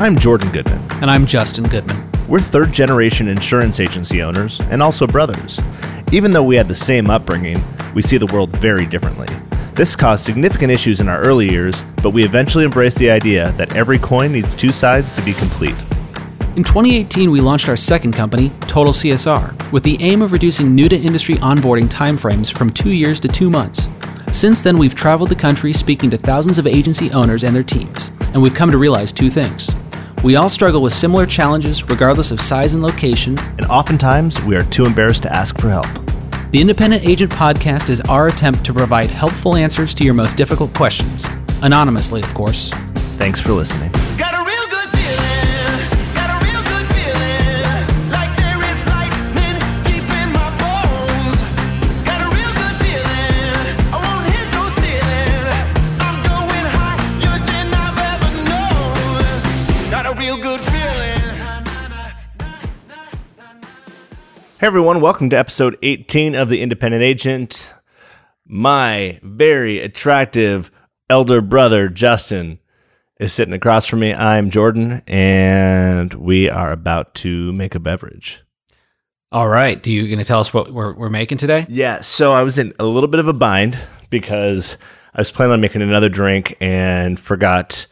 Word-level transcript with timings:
I'm 0.00 0.18
Jordan 0.18 0.50
Goodman. 0.50 0.80
And 1.02 1.10
I'm 1.10 1.26
Justin 1.26 1.64
Goodman. 1.64 2.10
We're 2.28 2.38
third 2.38 2.72
generation 2.72 3.28
insurance 3.28 3.80
agency 3.80 4.22
owners 4.22 4.60
and 4.70 4.82
also 4.82 5.06
brothers. 5.06 5.60
Even 6.12 6.30
though 6.30 6.42
we 6.42 6.56
had 6.56 6.68
the 6.68 6.74
same 6.74 7.10
upbringing, 7.10 7.62
we 7.94 8.02
see 8.02 8.16
the 8.16 8.26
world 8.26 8.50
very 8.58 8.86
differently. 8.86 9.26
This 9.74 9.94
caused 9.94 10.24
significant 10.24 10.72
issues 10.72 11.00
in 11.00 11.08
our 11.08 11.20
early 11.20 11.50
years, 11.50 11.82
but 12.02 12.10
we 12.10 12.24
eventually 12.24 12.64
embraced 12.64 12.98
the 12.98 13.10
idea 13.10 13.52
that 13.52 13.76
every 13.76 13.98
coin 13.98 14.32
needs 14.32 14.54
two 14.54 14.72
sides 14.72 15.12
to 15.12 15.22
be 15.22 15.32
complete. 15.32 15.76
In 16.56 16.64
2018, 16.64 17.30
we 17.30 17.40
launched 17.40 17.68
our 17.68 17.76
second 17.76 18.12
company, 18.12 18.50
Total 18.62 18.92
CSR, 18.92 19.70
with 19.70 19.84
the 19.84 20.02
aim 20.02 20.22
of 20.22 20.32
reducing 20.32 20.74
new 20.74 20.88
to 20.88 20.96
industry 20.96 21.36
onboarding 21.36 21.88
timeframes 21.88 22.52
from 22.52 22.70
two 22.70 22.90
years 22.90 23.20
to 23.20 23.28
two 23.28 23.50
months. 23.50 23.86
Since 24.32 24.62
then, 24.62 24.78
we've 24.78 24.94
traveled 24.94 25.28
the 25.28 25.36
country 25.36 25.72
speaking 25.72 26.10
to 26.10 26.18
thousands 26.18 26.58
of 26.58 26.66
agency 26.66 27.12
owners 27.12 27.44
and 27.44 27.54
their 27.54 27.62
teams, 27.62 28.10
and 28.32 28.42
we've 28.42 28.54
come 28.54 28.70
to 28.70 28.78
realize 28.78 29.12
two 29.12 29.30
things. 29.30 29.70
We 30.24 30.36
all 30.36 30.48
struggle 30.48 30.82
with 30.82 30.92
similar 30.92 31.26
challenges, 31.26 31.88
regardless 31.88 32.30
of 32.30 32.40
size 32.40 32.74
and 32.74 32.82
location. 32.82 33.38
And 33.56 33.66
oftentimes, 33.66 34.42
we 34.42 34.56
are 34.56 34.64
too 34.64 34.84
embarrassed 34.84 35.22
to 35.24 35.32
ask 35.34 35.58
for 35.60 35.68
help. 35.68 35.86
The 36.50 36.60
Independent 36.60 37.06
Agent 37.06 37.30
Podcast 37.30 37.90
is 37.90 38.00
our 38.02 38.28
attempt 38.28 38.64
to 38.64 38.72
provide 38.72 39.10
helpful 39.10 39.54
answers 39.54 39.94
to 39.94 40.04
your 40.04 40.14
most 40.14 40.36
difficult 40.36 40.74
questions, 40.74 41.26
anonymously, 41.62 42.22
of 42.22 42.32
course. 42.34 42.70
Thanks 43.16 43.40
for 43.40 43.52
listening. 43.52 43.90
Everyone, 64.68 65.00
welcome 65.00 65.30
to 65.30 65.38
episode 65.38 65.78
18 65.82 66.34
of 66.34 66.50
The 66.50 66.60
Independent 66.60 67.02
Agent. 67.02 67.72
My 68.46 69.18
very 69.22 69.78
attractive 69.78 70.70
elder 71.08 71.40
brother, 71.40 71.88
Justin, 71.88 72.58
is 73.18 73.32
sitting 73.32 73.54
across 73.54 73.86
from 73.86 74.00
me. 74.00 74.12
I'm 74.12 74.50
Jordan, 74.50 75.02
and 75.06 76.12
we 76.12 76.50
are 76.50 76.70
about 76.70 77.14
to 77.14 77.50
make 77.54 77.74
a 77.74 77.80
beverage. 77.80 78.42
All 79.32 79.48
right. 79.48 79.82
Do 79.82 79.90
you 79.90 80.06
going 80.06 80.18
to 80.18 80.24
tell 80.26 80.40
us 80.40 80.52
what 80.52 80.70
we're, 80.70 80.92
we're 80.92 81.08
making 81.08 81.38
today? 81.38 81.64
Yeah. 81.70 82.02
So 82.02 82.34
I 82.34 82.42
was 82.42 82.58
in 82.58 82.74
a 82.78 82.84
little 82.84 83.08
bit 83.08 83.20
of 83.20 83.26
a 83.26 83.32
bind 83.32 83.78
because 84.10 84.76
I 85.14 85.22
was 85.22 85.30
planning 85.30 85.54
on 85.54 85.62
making 85.62 85.80
another 85.80 86.10
drink 86.10 86.58
and 86.60 87.18
forgot 87.18 87.86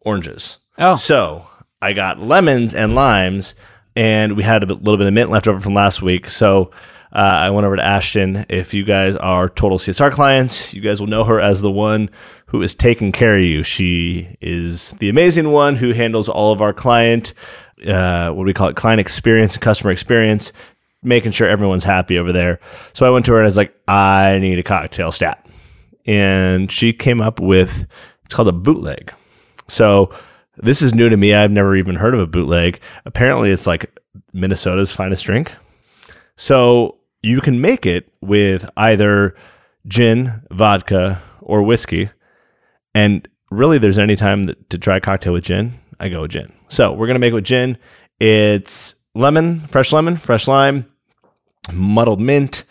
oranges. 0.00 0.56
Oh. 0.78 0.96
So 0.96 1.46
I 1.82 1.92
got 1.92 2.20
lemons 2.20 2.72
and 2.72 2.94
limes 2.94 3.54
and 3.96 4.36
we 4.36 4.42
had 4.42 4.62
a 4.62 4.66
little 4.66 4.96
bit 4.96 5.06
of 5.06 5.12
mint 5.12 5.30
left 5.30 5.48
over 5.48 5.60
from 5.60 5.74
last 5.74 6.02
week. 6.02 6.30
So 6.30 6.70
uh, 7.12 7.18
I 7.18 7.50
went 7.50 7.66
over 7.66 7.76
to 7.76 7.84
Ashton. 7.84 8.46
If 8.48 8.72
you 8.72 8.84
guys 8.84 9.16
are 9.16 9.48
total 9.48 9.78
CSR 9.78 10.10
clients, 10.10 10.72
you 10.72 10.80
guys 10.80 10.98
will 10.98 11.08
know 11.08 11.24
her 11.24 11.40
as 11.40 11.60
the 11.60 11.70
one 11.70 12.10
who 12.46 12.62
is 12.62 12.74
taking 12.74 13.12
care 13.12 13.36
of 13.36 13.42
you. 13.42 13.62
She 13.62 14.36
is 14.40 14.92
the 14.92 15.08
amazing 15.08 15.50
one 15.50 15.76
who 15.76 15.92
handles 15.92 16.28
all 16.28 16.52
of 16.52 16.62
our 16.62 16.72
client, 16.72 17.34
uh, 17.86 18.30
what 18.30 18.46
we 18.46 18.54
call 18.54 18.68
it, 18.68 18.76
client 18.76 19.00
experience 19.00 19.54
and 19.54 19.62
customer 19.62 19.90
experience, 19.90 20.52
making 21.02 21.32
sure 21.32 21.48
everyone's 21.48 21.84
happy 21.84 22.18
over 22.18 22.32
there. 22.32 22.60
So 22.94 23.06
I 23.06 23.10
went 23.10 23.26
to 23.26 23.32
her 23.32 23.38
and 23.38 23.44
I 23.44 23.48
was 23.48 23.56
like, 23.56 23.74
I 23.86 24.38
need 24.38 24.58
a 24.58 24.62
cocktail 24.62 25.12
stat. 25.12 25.46
And 26.06 26.72
she 26.72 26.92
came 26.92 27.20
up 27.20 27.40
with, 27.40 27.86
it's 28.24 28.34
called 28.34 28.48
a 28.48 28.52
bootleg. 28.52 29.12
So 29.68 30.12
this 30.62 30.80
is 30.80 30.94
new 30.94 31.08
to 31.08 31.16
me. 31.16 31.34
I've 31.34 31.50
never 31.50 31.76
even 31.76 31.96
heard 31.96 32.14
of 32.14 32.20
a 32.20 32.26
bootleg. 32.26 32.80
Apparently, 33.04 33.50
it's 33.50 33.66
like 33.66 33.98
Minnesota's 34.32 34.92
finest 34.92 35.24
drink. 35.24 35.52
So 36.36 36.98
you 37.22 37.40
can 37.40 37.60
make 37.60 37.84
it 37.84 38.10
with 38.20 38.68
either 38.76 39.34
gin, 39.86 40.42
vodka, 40.50 41.20
or 41.40 41.62
whiskey. 41.62 42.10
And 42.94 43.28
really, 43.50 43.78
there's 43.78 43.98
any 43.98 44.16
time 44.16 44.54
to 44.68 44.78
try 44.78 44.96
a 44.96 45.00
cocktail 45.00 45.32
with 45.32 45.44
gin, 45.44 45.78
I 45.98 46.08
go 46.08 46.22
with 46.22 46.30
gin. 46.30 46.52
So 46.68 46.92
we're 46.92 47.06
going 47.06 47.16
to 47.16 47.20
make 47.20 47.32
it 47.32 47.34
with 47.34 47.44
gin. 47.44 47.76
It's 48.20 48.94
lemon, 49.14 49.66
fresh 49.68 49.92
lemon, 49.92 50.16
fresh 50.16 50.46
lime, 50.46 50.86
muddled 51.72 52.20
mint. 52.20 52.64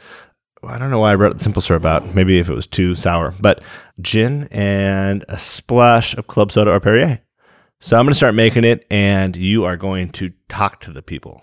I 0.63 0.77
don't 0.77 0.91
know 0.91 0.99
why 0.99 1.11
I 1.11 1.15
wrote 1.15 1.41
simple 1.41 1.61
syrup 1.61 1.85
out. 1.85 2.13
Maybe 2.13 2.39
if 2.39 2.49
it 2.49 2.53
was 2.53 2.67
too 2.67 2.95
sour, 2.95 3.33
but 3.39 3.63
gin 3.99 4.47
and 4.51 5.25
a 5.27 5.37
splash 5.37 6.15
of 6.15 6.27
club 6.27 6.51
soda 6.51 6.71
or 6.71 6.79
Perrier. 6.79 7.21
So 7.83 7.97
I'm 7.97 8.05
going 8.05 8.11
to 8.11 8.17
start 8.17 8.35
making 8.35 8.63
it, 8.63 8.85
and 8.91 9.35
you 9.35 9.65
are 9.65 9.75
going 9.75 10.11
to 10.11 10.31
talk 10.47 10.81
to 10.81 10.93
the 10.93 11.01
people. 11.01 11.41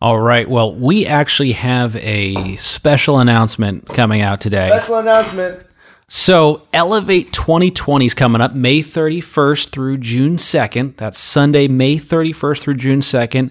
All 0.00 0.20
right. 0.20 0.48
Well, 0.48 0.72
we 0.74 1.06
actually 1.06 1.52
have 1.52 1.96
a 1.96 2.56
special 2.56 3.18
announcement 3.18 3.88
coming 3.88 4.20
out 4.20 4.40
today. 4.40 4.68
Special 4.68 4.98
announcement. 4.98 5.66
So, 6.06 6.68
Elevate 6.72 7.32
2020 7.32 8.06
is 8.06 8.14
coming 8.14 8.40
up 8.40 8.54
May 8.54 8.80
31st 8.80 9.70
through 9.70 9.98
June 9.98 10.36
2nd. 10.36 10.98
That's 10.98 11.18
Sunday, 11.18 11.66
May 11.66 11.96
31st 11.96 12.60
through 12.60 12.74
June 12.74 13.00
2nd. 13.00 13.50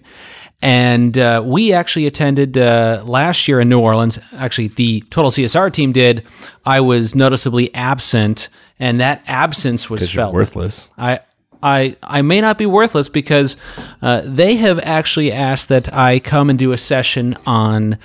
And 0.61 1.17
uh, 1.17 1.43
we 1.45 1.73
actually 1.73 2.05
attended 2.05 2.57
uh, 2.57 3.03
last 3.05 3.49
year 3.49 3.59
in 3.59 3.67
New 3.67 3.79
Orleans. 3.79 4.19
Actually, 4.31 4.67
the 4.67 5.01
Total 5.09 5.31
CSR 5.31 5.73
team 5.73 5.91
did. 5.91 6.25
I 6.65 6.79
was 6.79 7.13
noticeably 7.13 7.73
absent, 7.73 8.47
and 8.79 9.01
that 9.01 9.21
absence 9.27 9.89
was 9.89 10.09
felt. 10.09 10.33
worthless. 10.33 10.87
I 10.97 11.21
I, 11.63 11.95
I 12.01 12.21
may 12.21 12.41
not 12.41 12.57
be 12.57 12.65
worthless 12.65 13.09
because 13.09 13.57
uh, 14.01 14.21
they 14.23 14.55
have 14.55 14.79
actually 14.79 15.31
asked 15.31 15.69
that 15.69 15.93
I 15.93 16.19
come 16.19 16.49
and 16.49 16.57
do 16.57 16.71
a 16.71 16.77
session 16.77 17.37
on 17.45 17.97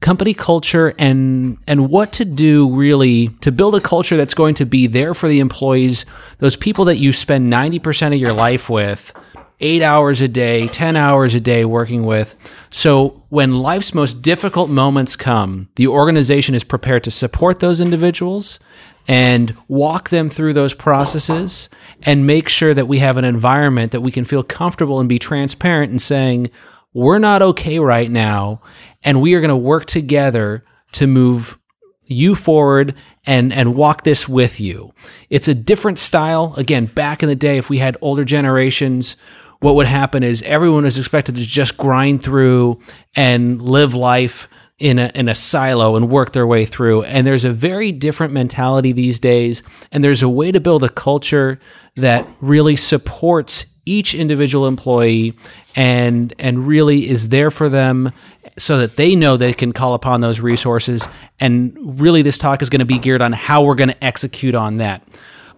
company 0.00 0.32
culture 0.32 0.94
and 0.98 1.58
and 1.66 1.88
what 1.88 2.12
to 2.12 2.24
do 2.24 2.72
really 2.72 3.28
to 3.40 3.50
build 3.50 3.74
a 3.74 3.80
culture 3.80 4.16
that's 4.16 4.34
going 4.34 4.54
to 4.54 4.64
be 4.64 4.86
there 4.86 5.14
for 5.14 5.28
the 5.28 5.40
employees, 5.40 6.06
those 6.38 6.56
people 6.56 6.84
that 6.84 6.98
you 6.98 7.12
spend 7.12 7.52
90% 7.52 8.14
of 8.14 8.20
your 8.20 8.32
life 8.32 8.70
with, 8.70 9.12
8 9.60 9.82
hours 9.82 10.20
a 10.20 10.28
day, 10.28 10.68
10 10.68 10.96
hours 10.96 11.34
a 11.34 11.40
day 11.40 11.64
working 11.64 12.04
with. 12.04 12.36
So 12.70 13.24
when 13.28 13.58
life's 13.58 13.92
most 13.92 14.22
difficult 14.22 14.70
moments 14.70 15.16
come, 15.16 15.68
the 15.76 15.88
organization 15.88 16.54
is 16.54 16.64
prepared 16.64 17.04
to 17.04 17.10
support 17.10 17.60
those 17.60 17.80
individuals 17.80 18.60
and 19.08 19.56
walk 19.66 20.10
them 20.10 20.28
through 20.28 20.52
those 20.52 20.74
processes 20.74 21.68
and 22.02 22.26
make 22.26 22.48
sure 22.48 22.74
that 22.74 22.86
we 22.86 22.98
have 22.98 23.16
an 23.16 23.24
environment 23.24 23.92
that 23.92 24.02
we 24.02 24.12
can 24.12 24.24
feel 24.24 24.42
comfortable 24.42 25.00
and 25.00 25.08
be 25.08 25.18
transparent 25.18 25.90
in 25.90 25.98
saying, 25.98 26.50
we're 26.92 27.18
not 27.18 27.42
okay 27.42 27.78
right 27.78 28.10
now, 28.10 28.60
and 29.02 29.20
we 29.20 29.34
are 29.34 29.40
going 29.40 29.48
to 29.48 29.56
work 29.56 29.86
together 29.86 30.64
to 30.92 31.06
move 31.06 31.58
you 32.06 32.34
forward 32.34 32.94
and 33.26 33.52
and 33.52 33.74
walk 33.74 34.02
this 34.02 34.28
with 34.28 34.60
you. 34.60 34.92
It's 35.28 35.48
a 35.48 35.54
different 35.54 35.98
style. 35.98 36.54
Again, 36.56 36.86
back 36.86 37.22
in 37.22 37.28
the 37.28 37.36
day, 37.36 37.58
if 37.58 37.68
we 37.68 37.78
had 37.78 37.96
older 38.00 38.24
generations, 38.24 39.16
what 39.60 39.74
would 39.74 39.86
happen 39.86 40.22
is 40.22 40.42
everyone 40.42 40.84
is 40.84 40.98
expected 40.98 41.36
to 41.36 41.46
just 41.46 41.76
grind 41.76 42.22
through 42.22 42.80
and 43.16 43.62
live 43.62 43.94
life 43.94 44.48
in 44.78 44.98
a 44.98 45.10
in 45.14 45.28
a 45.28 45.34
silo 45.34 45.96
and 45.96 46.10
work 46.10 46.32
their 46.32 46.46
way 46.46 46.64
through. 46.64 47.02
And 47.02 47.26
there's 47.26 47.44
a 47.44 47.52
very 47.52 47.90
different 47.90 48.32
mentality 48.32 48.92
these 48.92 49.18
days, 49.18 49.62
and 49.90 50.04
there's 50.04 50.22
a 50.22 50.28
way 50.28 50.52
to 50.52 50.60
build 50.60 50.84
a 50.84 50.88
culture 50.88 51.58
that 51.96 52.26
really 52.40 52.76
supports 52.76 53.66
each 53.84 54.14
individual 54.14 54.66
employee 54.66 55.34
and 55.74 56.34
and 56.38 56.68
really 56.68 57.08
is 57.08 57.30
there 57.30 57.50
for 57.50 57.68
them 57.68 58.12
so 58.58 58.78
that 58.78 58.96
they 58.96 59.16
know 59.16 59.36
they 59.36 59.54
can 59.54 59.72
call 59.72 59.94
upon 59.94 60.20
those 60.20 60.40
resources 60.40 61.08
and 61.40 61.76
really 62.00 62.22
this 62.22 62.38
talk 62.38 62.60
is 62.60 62.68
going 62.68 62.80
to 62.80 62.84
be 62.84 62.98
geared 62.98 63.22
on 63.22 63.32
how 63.32 63.62
we're 63.62 63.74
going 63.74 63.88
to 63.88 64.04
execute 64.04 64.54
on 64.54 64.76
that. 64.76 65.02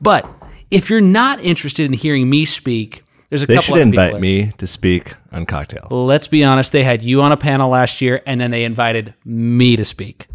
But 0.00 0.28
if 0.70 0.88
you're 0.88 1.00
not 1.00 1.41
interested 1.41 1.87
in 1.87 1.93
hearing 1.93 2.31
me 2.31 2.44
speak, 2.44 3.03
there's 3.31 3.44
a 3.44 3.47
they 3.47 3.55
couple 3.55 3.77
should 3.77 3.82
invite 3.82 4.21
me 4.21 4.53
to 4.59 4.67
speak 4.67 5.15
on 5.32 5.47
cocktails. 5.47 5.91
Let's 5.91 6.27
be 6.27 6.44
honest. 6.44 6.73
They 6.73 6.82
had 6.85 7.03
you 7.03 7.23
on 7.23 7.32
a 7.32 7.37
panel 7.37 7.71
last 7.71 8.00
year, 8.00 8.23
and 8.27 8.41
then 8.41 8.50
they 8.50 8.65
invited 8.65 9.15
me 9.25 9.77
to 9.77 9.85
speak. 9.85 10.27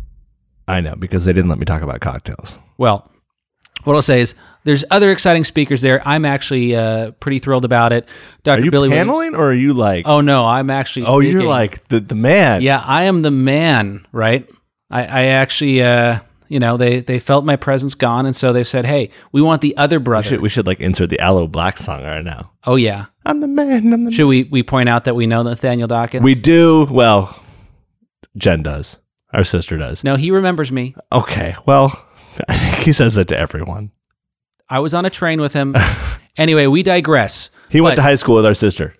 I 0.67 0.81
know 0.81 0.95
because 0.95 1.25
they 1.25 1.33
didn't 1.33 1.49
let 1.49 1.59
me 1.59 1.65
talk 1.65 1.81
about 1.81 1.99
cocktails. 1.99 2.57
Well, 2.77 3.11
what 3.83 3.95
I'll 3.95 4.01
say 4.01 4.21
is 4.21 4.33
there's 4.63 4.83
other 4.89 5.11
exciting 5.11 5.43
speakers 5.43 5.81
there. 5.81 6.01
I'm 6.07 6.25
actually 6.25 6.75
uh, 6.75 7.11
pretty 7.11 7.39
thrilled 7.39 7.65
about 7.65 7.93
it. 7.93 8.07
Dr. 8.43 8.61
Are 8.61 8.65
you 8.65 8.71
Billy 8.71 8.89
paneling 8.89 9.17
Williams. 9.17 9.37
or 9.37 9.49
are 9.49 9.53
you 9.53 9.73
like? 9.73 10.07
Oh 10.07 10.21
no, 10.21 10.45
I'm 10.45 10.69
actually. 10.69 11.05
Oh, 11.05 11.19
speaking. 11.19 11.33
you're 11.39 11.49
like 11.49 11.87
the 11.89 11.99
the 11.99 12.15
man. 12.15 12.61
Yeah, 12.61 12.81
I 12.83 13.03
am 13.03 13.21
the 13.21 13.31
man. 13.31 14.07
Right. 14.11 14.49
I, 14.89 15.01
I 15.01 15.21
actually. 15.25 15.81
Uh, 15.81 16.19
you 16.47 16.59
know, 16.59 16.77
they 16.77 16.99
they 16.99 17.19
felt 17.19 17.45
my 17.45 17.55
presence 17.55 17.95
gone, 17.95 18.25
and 18.25 18.35
so 18.35 18.53
they 18.53 18.63
said, 18.63 18.85
"Hey, 18.85 19.09
we 19.31 19.41
want 19.41 19.61
the 19.61 19.75
other 19.77 19.99
brother." 19.99 20.25
We 20.25 20.29
should, 20.29 20.41
we 20.41 20.49
should 20.49 20.67
like 20.67 20.79
insert 20.79 21.09
the 21.09 21.19
Aloe 21.19 21.47
Blacc 21.47 21.77
song 21.77 22.03
right 22.03 22.23
now. 22.23 22.51
Oh 22.65 22.75
yeah, 22.75 23.05
I'm 23.25 23.39
the 23.39 23.47
man. 23.47 23.91
I'm 23.93 24.05
the 24.05 24.11
should 24.11 24.23
man. 24.23 24.29
we 24.29 24.43
we 24.43 24.63
point 24.63 24.89
out 24.89 25.05
that 25.05 25.15
we 25.15 25.27
know 25.27 25.43
Nathaniel 25.43 25.87
Dawkins? 25.87 26.23
We 26.23 26.35
do. 26.35 26.87
Well, 26.89 27.39
Jen 28.37 28.63
does. 28.63 28.97
Our 29.33 29.43
sister 29.43 29.77
does. 29.77 30.03
No, 30.03 30.15
he 30.15 30.31
remembers 30.31 30.71
me. 30.71 30.95
Okay. 31.11 31.55
Well, 31.65 32.05
I 32.47 32.57
think 32.57 32.83
he 32.83 32.93
says 32.93 33.15
that 33.15 33.27
to 33.29 33.37
everyone. 33.37 33.91
I 34.69 34.79
was 34.79 34.93
on 34.93 35.05
a 35.05 35.09
train 35.09 35.41
with 35.41 35.53
him. 35.53 35.75
anyway, 36.37 36.67
we 36.67 36.83
digress. 36.83 37.49
He 37.69 37.81
went 37.81 37.97
to 37.97 38.01
high 38.01 38.15
school 38.15 38.35
with 38.35 38.45
our 38.45 38.53
sister. 38.53 38.95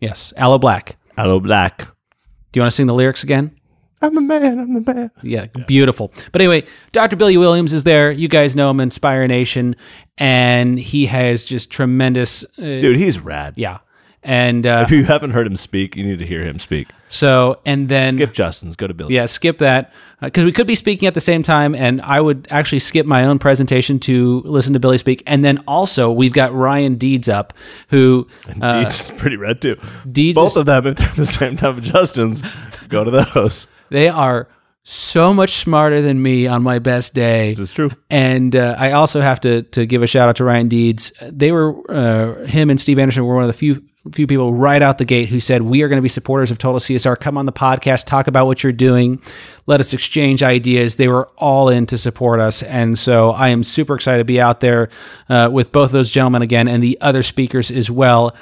Yes, 0.00 0.32
Aloe 0.36 0.58
Blacc. 0.58 0.94
Aloe 1.16 1.40
Blacc. 1.40 1.78
Do 1.78 2.58
you 2.58 2.62
want 2.62 2.72
to 2.72 2.76
sing 2.76 2.86
the 2.86 2.94
lyrics 2.94 3.22
again? 3.22 3.57
I'm 4.00 4.14
the 4.14 4.20
man. 4.20 4.58
I'm 4.58 4.72
the 4.72 4.94
man. 4.94 5.10
Yeah, 5.22 5.46
beautiful. 5.66 6.12
But 6.32 6.40
anyway, 6.40 6.64
Dr. 6.92 7.16
Billy 7.16 7.36
Williams 7.36 7.72
is 7.72 7.84
there. 7.84 8.10
You 8.12 8.28
guys 8.28 8.54
know 8.54 8.70
him, 8.70 8.80
Inspire 8.80 9.26
Nation, 9.26 9.74
and 10.16 10.78
he 10.78 11.06
has 11.06 11.44
just 11.44 11.70
tremendous. 11.70 12.44
Uh, 12.58 12.62
Dude, 12.80 12.96
he's 12.96 13.18
rad. 13.18 13.54
yeah, 13.56 13.78
and 14.22 14.66
uh, 14.66 14.82
If 14.86 14.92
you 14.92 15.04
haven't 15.04 15.30
heard 15.32 15.46
him 15.46 15.56
speak, 15.56 15.96
you 15.96 16.04
need 16.04 16.18
to 16.20 16.26
hear 16.26 16.42
him 16.42 16.58
speak. 16.58 16.88
so 17.08 17.58
and 17.66 17.88
then 17.88 18.14
Skip 18.14 18.32
Justin's. 18.32 18.76
Go 18.76 18.86
to 18.86 18.94
Billy. 18.94 19.14
yeah, 19.14 19.26
skip 19.26 19.58
that 19.58 19.92
because 20.20 20.44
we 20.44 20.50
could 20.52 20.66
be 20.66 20.74
speaking 20.74 21.06
at 21.08 21.14
the 21.14 21.20
same 21.20 21.42
time, 21.42 21.74
and 21.74 22.00
I 22.02 22.20
would 22.20 22.46
actually 22.50 22.80
skip 22.80 23.06
my 23.06 23.24
own 23.24 23.38
presentation 23.38 23.98
to 24.00 24.42
listen 24.44 24.72
to 24.74 24.80
Billy 24.80 24.98
speak. 24.98 25.22
And 25.26 25.44
then 25.44 25.58
also 25.66 26.10
we've 26.10 26.32
got 26.32 26.52
Ryan 26.52 26.96
Deeds 26.96 27.28
up, 27.28 27.52
who 27.88 28.26
uh, 28.60 28.84
It's 28.86 29.10
pretty 29.12 29.36
red 29.36 29.60
too. 29.62 29.76
Deeds 30.10 30.34
Both 30.36 30.52
is- 30.52 30.56
of 30.58 30.66
them, 30.66 30.86
if 30.86 30.96
they're 30.96 31.08
the 31.16 31.26
same 31.26 31.56
time 31.56 31.78
of 31.78 31.82
Justin's, 31.82 32.42
go 32.88 33.02
to 33.04 33.10
those. 33.34 33.66
They 33.90 34.08
are 34.08 34.48
so 34.90 35.34
much 35.34 35.56
smarter 35.56 36.00
than 36.00 36.22
me 36.22 36.46
on 36.46 36.62
my 36.62 36.78
best 36.78 37.12
day. 37.12 37.50
This 37.50 37.58
is 37.58 37.72
true. 37.72 37.90
And 38.08 38.56
uh, 38.56 38.74
I 38.78 38.92
also 38.92 39.20
have 39.20 39.40
to 39.40 39.62
to 39.62 39.84
give 39.84 40.02
a 40.02 40.06
shout 40.06 40.28
out 40.28 40.36
to 40.36 40.44
Ryan 40.44 40.68
Deeds. 40.68 41.12
They 41.20 41.52
were 41.52 41.78
uh, 41.90 42.46
him 42.46 42.70
and 42.70 42.80
Steve 42.80 42.98
Anderson 42.98 43.24
were 43.24 43.34
one 43.34 43.44
of 43.44 43.48
the 43.48 43.54
few 43.54 43.84
few 44.12 44.26
people 44.26 44.54
right 44.54 44.80
out 44.80 44.96
the 44.96 45.04
gate 45.04 45.28
who 45.28 45.40
said 45.40 45.60
we 45.60 45.82
are 45.82 45.88
going 45.88 45.98
to 45.98 46.02
be 46.02 46.08
supporters 46.08 46.50
of 46.50 46.56
Total 46.56 46.80
CSR. 46.80 47.20
Come 47.20 47.36
on 47.36 47.44
the 47.44 47.52
podcast, 47.52 48.06
talk 48.06 48.26
about 48.26 48.46
what 48.46 48.62
you're 48.62 48.72
doing, 48.72 49.20
let 49.66 49.80
us 49.80 49.92
exchange 49.92 50.42
ideas. 50.42 50.96
They 50.96 51.08
were 51.08 51.28
all 51.36 51.68
in 51.68 51.84
to 51.86 51.98
support 51.98 52.40
us, 52.40 52.62
and 52.62 52.98
so 52.98 53.30
I 53.32 53.48
am 53.48 53.64
super 53.64 53.94
excited 53.94 54.18
to 54.18 54.24
be 54.24 54.40
out 54.40 54.60
there 54.60 54.88
uh, 55.28 55.50
with 55.52 55.72
both 55.72 55.92
those 55.92 56.10
gentlemen 56.10 56.40
again 56.42 56.68
and 56.68 56.82
the 56.82 56.98
other 57.02 57.22
speakers 57.22 57.70
as 57.70 57.90
well. 57.90 58.34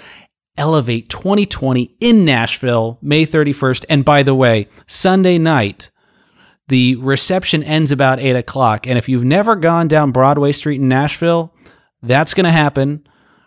Elevate 0.56 1.08
2020 1.08 1.96
in 2.00 2.24
Nashville, 2.24 2.98
May 3.02 3.26
31st. 3.26 3.84
And 3.88 4.04
by 4.04 4.22
the 4.22 4.34
way, 4.34 4.68
Sunday 4.86 5.38
night, 5.38 5.90
the 6.68 6.96
reception 6.96 7.62
ends 7.62 7.92
about 7.92 8.18
eight 8.18 8.36
o'clock. 8.36 8.86
And 8.86 8.98
if 8.98 9.08
you've 9.08 9.24
never 9.24 9.56
gone 9.56 9.88
down 9.88 10.12
Broadway 10.12 10.52
Street 10.52 10.80
in 10.80 10.88
Nashville, 10.88 11.54
that's 12.02 12.34
going 12.34 12.44
to 12.44 12.52
happen. 12.52 13.06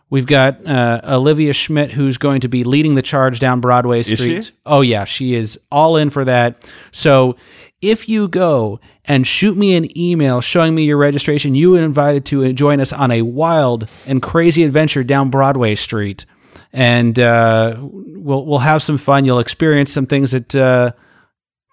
We've 0.09 0.25
got 0.25 0.65
uh, 0.65 1.01
Olivia 1.03 1.53
Schmidt, 1.53 1.91
who's 1.91 2.17
going 2.17 2.41
to 2.41 2.47
be 2.47 2.63
leading 2.63 2.95
the 2.95 3.01
charge 3.03 3.39
down 3.39 3.59
Broadway 3.61 4.01
Street. 4.03 4.51
Oh, 4.65 4.81
yeah, 4.81 5.05
she 5.05 5.35
is 5.35 5.59
all 5.71 5.97
in 5.97 6.09
for 6.09 6.25
that. 6.25 6.71
So 6.91 7.35
if 7.81 8.09
you 8.09 8.27
go 8.27 8.79
and 9.05 9.25
shoot 9.27 9.55
me 9.55 9.75
an 9.75 9.97
email 9.97 10.41
showing 10.41 10.73
me 10.73 10.83
your 10.83 10.97
registration, 10.97 11.53
you 11.53 11.75
are 11.75 11.81
invited 11.81 12.25
to 12.27 12.51
join 12.53 12.79
us 12.79 12.91
on 12.91 13.11
a 13.11 13.21
wild 13.21 13.87
and 14.07 14.21
crazy 14.21 14.63
adventure 14.63 15.03
down 15.03 15.29
Broadway 15.29 15.75
Street. 15.75 16.25
And 16.71 17.17
uh, 17.17 17.77
we'll, 17.79 18.45
we'll 18.45 18.59
have 18.59 18.83
some 18.83 18.97
fun. 18.97 19.25
You'll 19.25 19.39
experience 19.39 19.91
some 19.91 20.05
things 20.05 20.31
that. 20.31 20.55
Uh, 20.55 20.91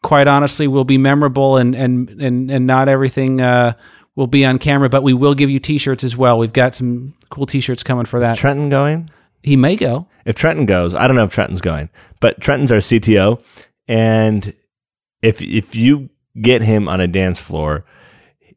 quite 0.06 0.28
honestly 0.28 0.68
will 0.68 0.84
be 0.84 0.98
memorable 0.98 1.56
and 1.56 1.74
and 1.74 2.08
and 2.22 2.48
and 2.48 2.64
not 2.64 2.88
everything 2.88 3.40
uh, 3.40 3.72
will 4.14 4.28
be 4.28 4.44
on 4.44 4.58
camera, 4.58 4.88
but 4.88 5.02
we 5.02 5.12
will 5.12 5.34
give 5.34 5.50
you 5.50 5.58
t-shirts 5.58 6.04
as 6.04 6.16
well. 6.16 6.38
We've 6.38 6.52
got 6.52 6.76
some 6.76 7.14
cool 7.28 7.44
t-shirts 7.44 7.82
coming 7.82 8.06
for 8.06 8.20
that. 8.20 8.38
Trenton 8.38 8.70
going? 8.70 9.10
He 9.42 9.56
may 9.56 9.74
go. 9.74 10.08
If 10.24 10.36
Trenton 10.36 10.66
goes, 10.66 10.94
I 10.94 11.06
don't 11.06 11.16
know 11.16 11.24
if 11.24 11.32
Trenton's 11.32 11.60
going, 11.60 11.90
but 12.20 12.40
Trenton's 12.40 12.70
our 12.72 12.78
CTO, 12.78 13.42
and 13.88 14.54
if 15.22 15.42
if 15.42 15.74
you 15.74 16.08
get 16.40 16.62
him 16.62 16.88
on 16.88 17.00
a 17.00 17.08
dance 17.08 17.40
floor, 17.40 17.84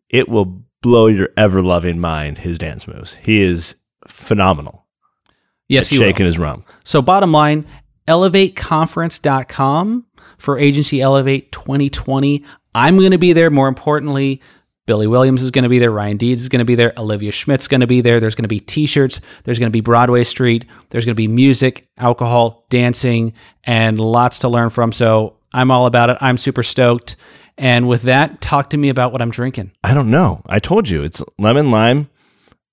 it 0.08 0.30
will 0.30 0.64
blow 0.82 1.08
your 1.08 1.30
ever 1.36 1.64
loving 1.64 2.00
mind. 2.00 2.38
His 2.38 2.60
dance 2.60 2.88
moves, 2.88 3.16
he 3.22 3.42
is 3.42 3.76
phenomenal. 4.08 4.86
Yes, 5.70 5.88
he 5.88 5.98
will. 5.98 6.06
shaking 6.06 6.26
his 6.26 6.38
rum. 6.38 6.66
So 6.84 7.02
bottom 7.02 7.32
line, 7.32 7.66
elevateconference.com 8.08 10.06
for 10.38 10.58
Agency 10.58 11.02
Elevate 11.02 11.52
2020. 11.52 12.44
I'm 12.76 12.98
going 12.98 13.12
to 13.12 13.18
be 13.18 13.34
there. 13.34 13.50
More 13.50 13.68
importantly, 13.68 14.42
Billy 14.86 15.08
Williams 15.08 15.42
is 15.44 15.52
going 15.52 15.64
to 15.64 15.70
be 15.70 15.80
there. 15.80 15.92
Ryan 15.92 16.18
Deeds 16.18 16.42
is 16.42 16.50
going 16.50 16.60
to 16.60 16.66
be 16.66 16.76
there. 16.76 16.94
Olivia 16.98 17.32
Schmidt's 17.32 17.68
going 17.68 17.82
to 17.82 17.88
be 17.88 18.02
there. 18.02 18.20
There's 18.20 18.36
going 18.36 18.44
to 18.44 18.48
be 18.50 18.60
t-shirts. 18.60 19.22
There's 19.44 19.60
going 19.60 19.68
to 19.70 19.72
be 19.72 19.82
Broadway 19.82 20.24
Street. 20.24 20.66
There's 20.90 21.06
going 21.06 21.14
to 21.14 21.18
be 21.18 21.28
music, 21.28 21.88
alcohol, 21.98 22.66
dancing, 22.70 23.34
and 23.64 24.00
lots 24.00 24.40
to 24.40 24.50
learn 24.50 24.70
from. 24.72 24.92
So 24.92 25.38
I'm 25.54 25.72
all 25.72 25.86
about 25.86 26.10
it. 26.10 26.18
I'm 26.22 26.38
super 26.38 26.64
stoked. 26.64 27.16
And 27.58 27.88
with 27.90 28.04
that, 28.04 28.40
talk 28.42 28.70
to 28.72 28.78
me 28.78 28.90
about 28.90 29.12
what 29.12 29.22
I'm 29.22 29.32
drinking. 29.32 29.74
I 29.84 29.94
don't 29.94 30.10
know. 30.10 30.42
I 30.48 30.60
told 30.60 30.88
you 30.90 31.04
it's 31.04 31.22
lemon 31.38 31.72
lime, 31.72 32.10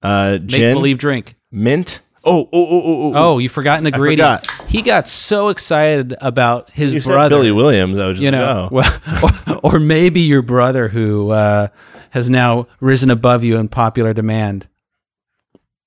uh, 0.02 0.38
Make 0.40 0.46
gin, 0.46 0.74
believe 0.74 0.98
drink. 0.98 1.34
mint. 1.50 2.00
Oh, 2.28 2.40
oh, 2.40 2.48
oh, 2.52 2.82
oh, 2.84 2.84
oh. 2.84 3.12
Oh, 3.14 3.38
you 3.38 3.48
forgot 3.48 3.78
an 3.78 3.86
ingredient. 3.86 4.44
forgot. 4.46 4.68
He 4.68 4.82
got 4.82 5.06
so 5.06 5.48
excited 5.48 6.16
about 6.20 6.70
his 6.70 6.92
You 6.92 7.00
brother. 7.00 7.36
Billy 7.36 7.52
Williams. 7.52 7.98
I 7.98 8.08
was 8.08 8.16
just 8.16 8.24
you 8.24 8.30
know, 8.32 8.68
oh. 8.70 8.74
well, 8.74 9.60
or, 9.62 9.76
or 9.76 9.80
maybe 9.80 10.20
your 10.20 10.42
brother 10.42 10.88
who 10.88 11.30
uh, 11.30 11.68
has 12.10 12.28
now 12.28 12.66
risen 12.80 13.10
above 13.10 13.44
you 13.44 13.56
in 13.58 13.68
popular 13.68 14.12
demand. 14.12 14.68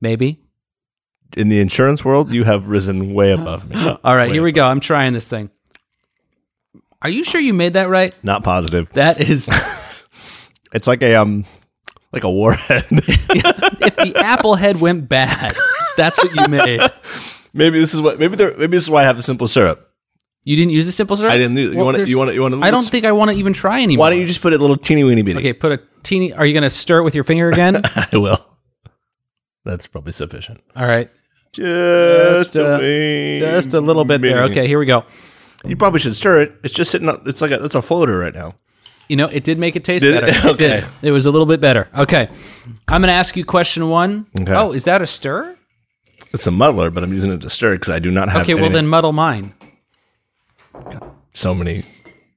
Maybe. 0.01 0.39
in 1.35 1.49
the 1.49 1.59
insurance 1.59 2.05
world, 2.05 2.31
you 2.31 2.45
have 2.45 2.67
risen 2.67 3.13
way 3.13 3.31
above 3.31 3.67
me. 3.69 3.75
All 4.03 4.15
right, 4.15 4.29
Way 4.29 4.33
here 4.35 4.43
we 4.43 4.53
go. 4.53 4.65
I'm 4.65 4.79
trying 4.79 5.11
this 5.11 5.27
thing. 5.27 5.49
Are 7.01 7.09
you 7.09 7.25
sure 7.25 7.41
you 7.41 7.53
made 7.53 7.73
that 7.73 7.89
right? 7.89 8.15
Not 8.23 8.43
positive. 8.45 8.89
That 8.93 9.19
is, 9.19 9.49
It's 10.73 10.87
like 10.87 11.01
a 11.01 11.15
um, 11.15 11.45
like 12.13 12.23
a 12.23 12.29
warhead. 12.31 12.85
if 12.91 13.95
the 13.97 14.13
apple 14.17 14.55
head 14.55 14.79
went 14.79 15.09
bad, 15.09 15.55
that's 15.99 16.17
what 16.17 16.33
you 16.35 16.47
made. 16.47 16.79
maybe 17.53 17.79
this 17.79 17.93
is 17.93 18.01
what. 18.01 18.17
Maybe 18.19 18.35
there. 18.35 18.51
Maybe 18.57 18.77
this 18.77 18.85
is 18.85 18.89
why 18.89 19.01
I 19.01 19.05
have 19.05 19.15
the 19.17 19.21
simple 19.21 19.47
syrup. 19.47 19.85
You 20.45 20.55
didn't 20.55 20.71
use 20.71 20.85
the 20.85 20.91
simple 20.91 21.15
syrup. 21.17 21.31
I 21.33 21.37
didn't. 21.37 21.55
do- 21.55 21.71
You 21.71 21.75
Well, 21.77 21.85
want 21.85 21.97
to? 21.97 22.07
You 22.09 22.17
want 22.17 22.29
to? 22.29 22.33
You 22.33 22.41
want 22.41 22.55
to? 22.55 22.61
I 22.61 22.71
don't 22.71 22.83
think 22.87 23.05
I 23.05 23.11
want 23.11 23.29
to 23.31 23.37
even 23.37 23.53
try 23.53 23.83
anymore. 23.83 24.05
Why 24.05 24.09
don't 24.11 24.19
you 24.19 24.25
just 24.25 24.41
put 24.41 24.53
a 24.53 24.57
little 24.57 24.77
teeny 24.77 25.03
weeny 25.03 25.21
bitty? 25.21 25.39
Okay, 25.39 25.53
put 25.53 25.71
a 25.73 25.79
teeny. 26.03 26.33
Are 26.33 26.45
you 26.45 26.53
going 26.53 26.63
to 26.63 26.69
stir 26.69 26.99
it 26.99 27.03
with 27.03 27.13
your 27.13 27.23
finger 27.25 27.49
again? 27.53 27.81
I 27.83 28.09
will. 28.17 28.43
That's 29.65 29.85
probably 29.87 30.13
sufficient. 30.13 30.61
All 30.75 30.87
right, 30.87 31.09
Just, 31.51 32.53
Just 32.53 32.55
a- 32.55 32.79
a, 32.81 33.39
just 33.41 33.73
a 33.73 33.81
little 33.81 34.05
bit 34.05 34.21
there. 34.21 34.43
Okay, 34.45 34.65
here 34.67 34.79
we 34.79 34.85
go. 34.85 35.03
You 35.65 35.75
probably 35.75 35.99
should 35.99 36.15
stir 36.15 36.41
it. 36.41 36.53
It's 36.63 36.73
just 36.73 36.89
sitting. 36.91 37.09
up 37.09 37.27
It's 37.27 37.41
like 37.41 37.51
a. 37.51 37.63
It's 37.63 37.75
a 37.75 37.81
floater 37.81 38.17
right 38.17 38.33
now. 38.33 38.55
You 39.09 39.15
know, 39.17 39.25
it 39.27 39.43
did 39.43 39.57
make 39.59 39.75
it 39.75 39.83
taste 39.83 40.03
Did 40.03 40.15
it? 40.15 40.21
better. 40.21 40.49
It 40.49 40.57
did. 40.57 40.83
Okay. 40.83 40.87
It 41.01 41.11
was 41.11 41.25
a 41.25 41.31
little 41.31 41.47
bit 41.47 41.59
better. 41.59 41.89
Okay. 41.97 42.29
I'm 42.87 43.01
going 43.01 43.07
to 43.09 43.13
ask 43.13 43.35
you 43.35 43.43
question 43.43 43.89
one. 43.89 44.27
Okay. 44.39 44.53
Oh, 44.53 44.71
is 44.71 44.85
that 44.85 45.01
a 45.01 45.07
stir? 45.07 45.57
It's 46.33 46.45
a 46.47 46.51
muddler, 46.51 46.89
but 46.89 47.03
I'm 47.03 47.11
using 47.13 47.31
it 47.31 47.41
to 47.41 47.49
stir 47.49 47.73
because 47.75 47.89
I 47.89 47.99
do 47.99 48.11
not 48.11 48.29
have. 48.29 48.41
Okay, 48.43 48.53
well 48.53 48.65
anything- 48.65 48.73
then 48.73 48.87
muddle 48.87 49.13
mine. 49.13 49.53
so 51.33 51.53
many. 51.53 51.83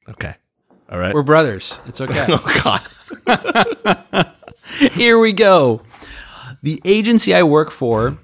Okay. 0.08 0.34
All 0.90 0.98
right. 0.98 1.14
We're 1.14 1.22
brothers. 1.22 1.78
It's 1.86 2.00
okay. 2.00 2.26
oh 2.28 2.60
God. 3.26 4.32
Here 4.92 5.18
we 5.18 5.32
go. 5.32 5.82
The 6.62 6.80
agency 6.84 7.34
I 7.34 7.42
work 7.42 7.70
for 7.70 8.18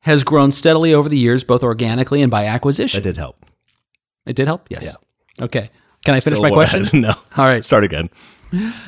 has 0.00 0.24
grown 0.24 0.52
steadily 0.52 0.94
over 0.94 1.08
the 1.08 1.18
years, 1.18 1.44
both 1.44 1.62
organically 1.62 2.22
and 2.22 2.30
by 2.30 2.44
That 2.44 2.54
acquisition. 2.54 3.02
did 3.02 3.16
help. 3.16 3.44
It 4.26 4.36
did 4.36 4.46
help? 4.46 4.66
Yes. 4.70 4.96
Okay. 5.40 5.70
Can 6.04 6.14
I 6.14 6.20
finish 6.20 6.38
Still 6.38 6.48
my 6.48 6.54
question? 6.54 6.82
ahead. 6.82 6.94
No. 7.02 7.14
All 7.36 7.44
right. 7.44 7.64
Start 7.64 7.84
again. 7.84 8.08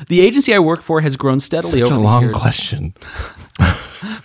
The 0.07 0.21
agency 0.21 0.53
I 0.53 0.59
work 0.59 0.81
for 0.81 1.01
has 1.01 1.15
grown 1.15 1.39
steadily 1.39 1.79
Such 1.81 1.83
over 1.91 1.93
a 1.95 1.97
the 1.97 2.03
long 2.03 2.31
question. 2.33 2.93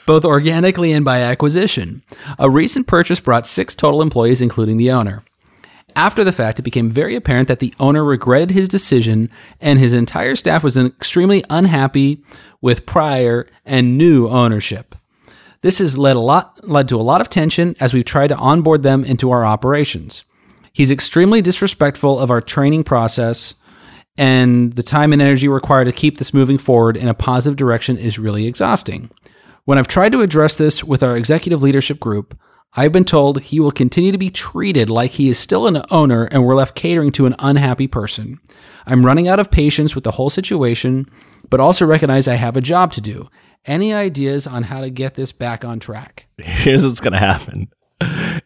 Both 0.06 0.24
organically 0.24 0.92
and 0.92 1.04
by 1.04 1.20
acquisition. 1.20 2.02
A 2.38 2.50
recent 2.50 2.86
purchase 2.86 3.20
brought 3.20 3.46
six 3.46 3.74
total 3.74 4.02
employees, 4.02 4.40
including 4.40 4.76
the 4.76 4.90
owner. 4.90 5.22
After 5.96 6.22
the 6.22 6.32
fact, 6.32 6.58
it 6.58 6.62
became 6.62 6.90
very 6.90 7.16
apparent 7.16 7.48
that 7.48 7.58
the 7.58 7.74
owner 7.80 8.04
regretted 8.04 8.52
his 8.52 8.68
decision, 8.68 9.30
and 9.60 9.78
his 9.78 9.92
entire 9.92 10.36
staff 10.36 10.62
was 10.62 10.76
extremely 10.76 11.44
unhappy 11.50 12.22
with 12.60 12.86
prior 12.86 13.46
and 13.64 13.98
new 13.98 14.28
ownership. 14.28 14.94
This 15.60 15.78
has 15.78 15.98
led 15.98 16.16
a 16.16 16.20
lot 16.20 16.68
led 16.68 16.88
to 16.88 16.96
a 16.96 17.02
lot 17.02 17.20
of 17.20 17.28
tension 17.28 17.74
as 17.80 17.92
we've 17.92 18.04
tried 18.04 18.28
to 18.28 18.36
onboard 18.36 18.82
them 18.82 19.04
into 19.04 19.30
our 19.30 19.44
operations. 19.44 20.24
He's 20.72 20.92
extremely 20.92 21.42
disrespectful 21.42 22.18
of 22.18 22.30
our 22.30 22.40
training 22.40 22.84
process, 22.84 23.54
and 24.16 24.72
the 24.74 24.84
time 24.84 25.12
and 25.12 25.20
energy 25.20 25.48
required 25.48 25.86
to 25.86 25.92
keep 25.92 26.18
this 26.18 26.32
moving 26.32 26.58
forward 26.58 26.96
in 26.96 27.08
a 27.08 27.14
positive 27.14 27.56
direction 27.56 27.98
is 27.98 28.18
really 28.20 28.46
exhausting. 28.46 29.10
When 29.68 29.76
I've 29.76 29.86
tried 29.86 30.12
to 30.12 30.22
address 30.22 30.56
this 30.56 30.82
with 30.82 31.02
our 31.02 31.14
executive 31.14 31.62
leadership 31.62 32.00
group, 32.00 32.40
I've 32.72 32.90
been 32.90 33.04
told 33.04 33.42
he 33.42 33.60
will 33.60 33.70
continue 33.70 34.12
to 34.12 34.16
be 34.16 34.30
treated 34.30 34.88
like 34.88 35.10
he 35.10 35.28
is 35.28 35.38
still 35.38 35.66
an 35.66 35.82
owner 35.90 36.24
and 36.24 36.42
we're 36.42 36.54
left 36.54 36.74
catering 36.74 37.12
to 37.12 37.26
an 37.26 37.34
unhappy 37.38 37.86
person. 37.86 38.38
I'm 38.86 39.04
running 39.04 39.28
out 39.28 39.40
of 39.40 39.50
patience 39.50 39.94
with 39.94 40.04
the 40.04 40.12
whole 40.12 40.30
situation, 40.30 41.04
but 41.50 41.60
also 41.60 41.84
recognize 41.84 42.26
I 42.26 42.36
have 42.36 42.56
a 42.56 42.62
job 42.62 42.92
to 42.92 43.02
do. 43.02 43.28
Any 43.66 43.92
ideas 43.92 44.46
on 44.46 44.62
how 44.62 44.80
to 44.80 44.88
get 44.88 45.16
this 45.16 45.32
back 45.32 45.66
on 45.66 45.80
track? 45.80 46.28
Here's 46.38 46.82
what's 46.82 47.00
gonna 47.00 47.18
happen: 47.18 47.68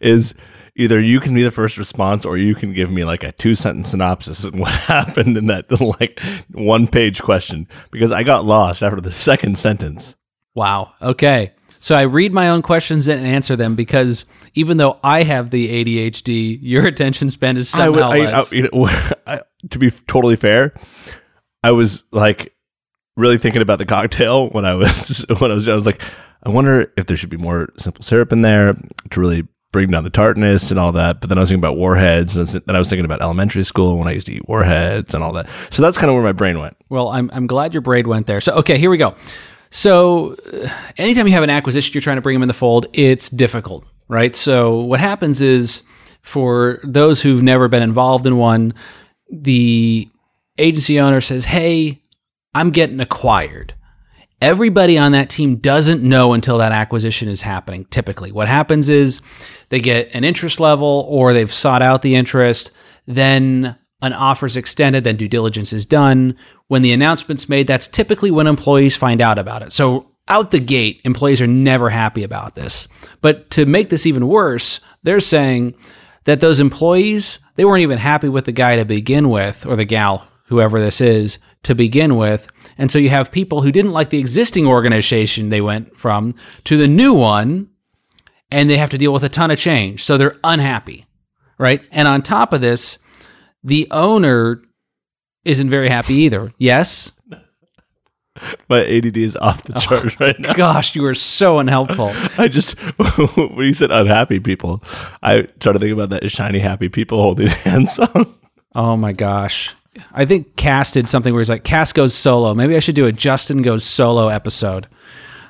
is 0.00 0.34
either 0.74 0.98
you 0.98 1.20
can 1.20 1.36
be 1.36 1.44
the 1.44 1.52
first 1.52 1.78
response, 1.78 2.24
or 2.24 2.36
you 2.36 2.56
can 2.56 2.74
give 2.74 2.90
me 2.90 3.04
like 3.04 3.22
a 3.22 3.30
two 3.30 3.54
sentence 3.54 3.90
synopsis 3.90 4.44
of 4.44 4.56
what 4.56 4.72
happened 4.72 5.36
in 5.36 5.46
that 5.46 5.70
like 5.80 6.20
one 6.50 6.88
page 6.88 7.22
question 7.22 7.68
because 7.92 8.10
I 8.10 8.24
got 8.24 8.44
lost 8.44 8.82
after 8.82 9.00
the 9.00 9.12
second 9.12 9.56
sentence. 9.56 10.16
Wow. 10.54 10.92
Okay. 11.00 11.52
So 11.80 11.96
I 11.96 12.02
read 12.02 12.32
my 12.32 12.50
own 12.50 12.62
questions 12.62 13.08
and 13.08 13.26
answer 13.26 13.56
them 13.56 13.74
because 13.74 14.24
even 14.54 14.76
though 14.76 14.98
I 15.02 15.24
have 15.24 15.50
the 15.50 15.84
ADHD, 15.84 16.58
your 16.62 16.86
attention 16.86 17.30
span 17.30 17.56
is 17.56 17.74
I 17.74 17.78
somehow 17.86 18.10
I, 18.12 18.16
I, 18.18 18.18
less. 18.18 18.52
you 18.52 18.68
know, 18.72 18.88
to 19.70 19.78
be 19.78 19.90
totally 20.06 20.36
fair, 20.36 20.74
I 21.64 21.72
was 21.72 22.04
like 22.12 22.54
really 23.16 23.38
thinking 23.38 23.62
about 23.62 23.78
the 23.78 23.86
cocktail 23.86 24.48
when 24.50 24.64
I 24.64 24.74
was 24.74 25.24
when 25.38 25.50
I 25.50 25.54
was 25.54 25.68
I 25.68 25.74
was 25.74 25.86
like, 25.86 26.02
I 26.44 26.50
wonder 26.50 26.92
if 26.96 27.06
there 27.06 27.16
should 27.16 27.30
be 27.30 27.36
more 27.36 27.68
simple 27.78 28.04
syrup 28.04 28.32
in 28.32 28.42
there 28.42 28.74
to 29.10 29.20
really 29.20 29.48
bring 29.72 29.90
down 29.90 30.04
the 30.04 30.10
tartness 30.10 30.70
and 30.70 30.78
all 30.78 30.92
that. 30.92 31.20
But 31.20 31.30
then 31.30 31.38
I 31.38 31.40
was 31.40 31.48
thinking 31.48 31.60
about 31.60 31.76
warheads, 31.76 32.36
and 32.36 32.46
then 32.46 32.76
I 32.76 32.78
was 32.78 32.90
thinking 32.90 33.06
about 33.06 33.22
elementary 33.22 33.64
school 33.64 33.98
when 33.98 34.06
I 34.06 34.12
used 34.12 34.26
to 34.26 34.32
eat 34.32 34.48
warheads 34.48 35.14
and 35.14 35.24
all 35.24 35.32
that. 35.32 35.48
So 35.70 35.82
that's 35.82 35.96
kind 35.98 36.10
of 36.10 36.14
where 36.14 36.22
my 36.22 36.32
brain 36.32 36.58
went. 36.58 36.76
Well, 36.90 37.08
I'm, 37.08 37.30
I'm 37.32 37.46
glad 37.46 37.74
your 37.74 37.80
braid 37.80 38.06
went 38.06 38.26
there. 38.26 38.40
So, 38.40 38.52
okay, 38.56 38.78
here 38.78 38.90
we 38.90 38.98
go. 38.98 39.14
So, 39.74 40.34
uh, 40.52 40.68
anytime 40.98 41.26
you 41.26 41.32
have 41.32 41.42
an 41.42 41.48
acquisition, 41.48 41.94
you're 41.94 42.02
trying 42.02 42.18
to 42.18 42.20
bring 42.20 42.34
them 42.34 42.42
in 42.42 42.48
the 42.48 42.52
fold, 42.52 42.84
it's 42.92 43.30
difficult, 43.30 43.86
right? 44.06 44.36
So, 44.36 44.80
what 44.80 45.00
happens 45.00 45.40
is 45.40 45.82
for 46.20 46.78
those 46.84 47.22
who've 47.22 47.42
never 47.42 47.68
been 47.68 47.82
involved 47.82 48.26
in 48.26 48.36
one, 48.36 48.74
the 49.30 50.10
agency 50.58 51.00
owner 51.00 51.22
says, 51.22 51.46
Hey, 51.46 52.02
I'm 52.54 52.70
getting 52.70 53.00
acquired. 53.00 53.72
Everybody 54.42 54.98
on 54.98 55.12
that 55.12 55.30
team 55.30 55.56
doesn't 55.56 56.02
know 56.02 56.34
until 56.34 56.58
that 56.58 56.72
acquisition 56.72 57.30
is 57.30 57.40
happening. 57.40 57.86
Typically, 57.86 58.30
what 58.30 58.48
happens 58.48 58.90
is 58.90 59.22
they 59.70 59.80
get 59.80 60.14
an 60.14 60.22
interest 60.22 60.60
level 60.60 61.06
or 61.08 61.32
they've 61.32 61.52
sought 61.52 61.80
out 61.80 62.02
the 62.02 62.14
interest, 62.14 62.72
then 63.06 63.78
an 64.02 64.12
offer 64.12 64.44
is 64.44 64.56
extended, 64.56 65.04
then 65.04 65.16
due 65.16 65.28
diligence 65.28 65.72
is 65.72 65.86
done. 65.86 66.36
When 66.72 66.80
the 66.80 66.94
announcement's 66.94 67.50
made, 67.50 67.66
that's 67.66 67.86
typically 67.86 68.30
when 68.30 68.46
employees 68.46 68.96
find 68.96 69.20
out 69.20 69.38
about 69.38 69.60
it. 69.60 69.74
So, 69.74 70.06
out 70.26 70.52
the 70.52 70.58
gate, 70.58 71.02
employees 71.04 71.42
are 71.42 71.46
never 71.46 71.90
happy 71.90 72.24
about 72.24 72.54
this. 72.54 72.88
But 73.20 73.50
to 73.50 73.66
make 73.66 73.90
this 73.90 74.06
even 74.06 74.26
worse, 74.26 74.80
they're 75.02 75.20
saying 75.20 75.74
that 76.24 76.40
those 76.40 76.60
employees, 76.60 77.40
they 77.56 77.66
weren't 77.66 77.82
even 77.82 77.98
happy 77.98 78.30
with 78.30 78.46
the 78.46 78.52
guy 78.52 78.76
to 78.76 78.86
begin 78.86 79.28
with, 79.28 79.66
or 79.66 79.76
the 79.76 79.84
gal, 79.84 80.26
whoever 80.46 80.80
this 80.80 81.02
is, 81.02 81.38
to 81.64 81.74
begin 81.74 82.16
with. 82.16 82.48
And 82.78 82.90
so 82.90 82.98
you 82.98 83.10
have 83.10 83.30
people 83.30 83.60
who 83.60 83.70
didn't 83.70 83.92
like 83.92 84.08
the 84.08 84.20
existing 84.20 84.66
organization 84.66 85.50
they 85.50 85.60
went 85.60 85.98
from 85.98 86.36
to 86.64 86.78
the 86.78 86.88
new 86.88 87.12
one, 87.12 87.68
and 88.50 88.70
they 88.70 88.78
have 88.78 88.88
to 88.88 88.98
deal 88.98 89.12
with 89.12 89.24
a 89.24 89.28
ton 89.28 89.50
of 89.50 89.58
change. 89.58 90.04
So 90.04 90.16
they're 90.16 90.38
unhappy, 90.42 91.04
right? 91.58 91.86
And 91.90 92.08
on 92.08 92.22
top 92.22 92.54
of 92.54 92.62
this, 92.62 92.96
the 93.62 93.88
owner 93.90 94.62
isn't 95.44 95.70
very 95.70 95.88
happy 95.88 96.14
either. 96.14 96.52
Yes? 96.58 97.12
My 98.68 98.84
ADD 98.84 99.16
is 99.16 99.36
off 99.36 99.62
the 99.64 99.76
oh, 99.76 99.80
chart 99.80 100.18
right 100.20 100.38
now. 100.38 100.54
Gosh, 100.54 100.94
you 100.96 101.04
are 101.04 101.14
so 101.14 101.58
unhelpful. 101.58 102.12
I 102.38 102.48
just 102.48 102.72
when 103.36 103.66
you 103.66 103.74
said 103.74 103.90
unhappy 103.90 104.40
people, 104.40 104.82
I 105.22 105.42
try 105.60 105.72
to 105.72 105.78
think 105.78 105.92
about 105.92 106.10
that 106.10 106.30
shiny 106.30 106.58
happy 106.58 106.88
people 106.88 107.22
holding 107.22 107.48
hands 107.48 107.94
song. 107.94 108.34
Oh 108.74 108.96
my 108.96 109.12
gosh. 109.12 109.74
I 110.12 110.24
think 110.24 110.56
Cass 110.56 110.92
did 110.92 111.08
something 111.08 111.34
where 111.34 111.42
he's 111.42 111.50
like, 111.50 111.64
Cass 111.64 111.92
goes 111.92 112.14
solo. 112.14 112.54
Maybe 112.54 112.74
I 112.76 112.78
should 112.78 112.94
do 112.94 113.04
a 113.04 113.12
Justin 113.12 113.60
goes 113.62 113.84
solo 113.84 114.28
episode. 114.28 114.88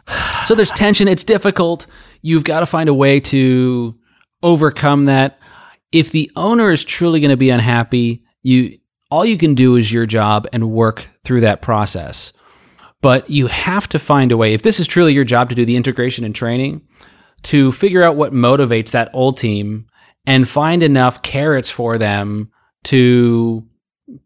So 0.46 0.56
there's 0.56 0.72
tension. 0.72 1.06
It's 1.06 1.22
difficult. 1.22 1.87
You've 2.20 2.42
got 2.42 2.61
to 2.61 2.66
find 2.66 2.88
a 2.88 2.94
way 2.94 3.20
to 3.20 3.96
overcome 4.42 5.04
that. 5.04 5.38
If 5.92 6.11
the 6.11 6.32
owner 6.34 6.72
is 6.72 6.84
truly 6.84 7.20
going 7.20 7.30
to 7.30 7.37
be 7.37 7.50
unhappy, 7.50 8.25
you 8.42 8.78
all 9.12 9.26
you 9.26 9.37
can 9.37 9.54
do 9.54 9.76
is 9.76 9.92
your 9.92 10.07
job 10.07 10.49
and 10.54 10.71
work 10.71 11.07
through 11.23 11.42
that 11.42 11.61
process. 11.61 12.33
But 13.02 13.28
you 13.28 13.47
have 13.47 13.87
to 13.90 13.99
find 13.99 14.33
a 14.33 14.38
way. 14.38 14.54
If 14.54 14.62
this 14.62 14.81
is 14.81 14.87
truly 14.87 15.12
your 15.12 15.25
job 15.25 15.50
to 15.50 15.54
do 15.54 15.66
the 15.66 15.76
integration 15.76 16.25
and 16.25 16.35
training, 16.35 16.81
to 17.42 17.73
figure 17.73 18.02
out 18.02 18.16
what 18.16 18.33
motivates 18.33 18.92
that 18.92 19.11
old 19.12 19.37
team 19.37 19.87
and 20.26 20.49
find 20.49 20.83
enough 20.83 21.21
carrots 21.21 21.69
for 21.69 21.99
them 21.99 22.50
to 22.85 23.69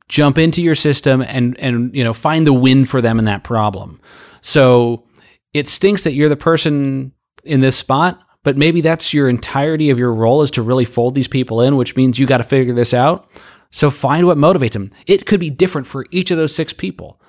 jump 0.09 0.39
into 0.39 0.63
your 0.63 0.77
system 0.77 1.21
and 1.21 1.59
and 1.59 1.95
you 1.95 2.05
know 2.05 2.13
find 2.13 2.47
the 2.47 2.53
win 2.53 2.85
for 2.85 3.01
them 3.01 3.19
in 3.19 3.25
that 3.25 3.43
problem. 3.43 4.01
So 4.41 5.05
it 5.53 5.67
stinks 5.67 6.05
that 6.05 6.13
you're 6.13 6.29
the 6.29 6.37
person 6.37 7.13
in 7.43 7.61
this 7.61 7.77
spot, 7.77 8.21
but 8.45 8.57
maybe 8.57 8.83
that's 8.83 9.13
your 9.13 9.29
entirety 9.29 9.91
of 9.91 9.99
your 9.99 10.15
role 10.15 10.43
is 10.43 10.53
to 10.53 10.63
really 10.63 10.85
fold 10.85 11.17
these 11.17 11.27
people 11.27 11.61
in, 11.61 11.75
which 11.77 11.97
means 11.97 12.21
you 12.21 12.27
got 12.27 12.39
to 12.39 12.45
figure 12.45 12.75
this 12.75 12.95
out. 12.95 13.29
So 13.71 13.91
find 13.91 14.27
what 14.27 14.39
motivates 14.39 14.73
them. 14.73 14.93
It 15.07 15.27
could 15.27 15.41
be 15.41 15.51
different 15.51 15.87
for 15.87 16.07
each 16.11 16.31
of 16.31 16.39
those 16.39 16.55
six 16.55 16.73
people. 16.73 17.21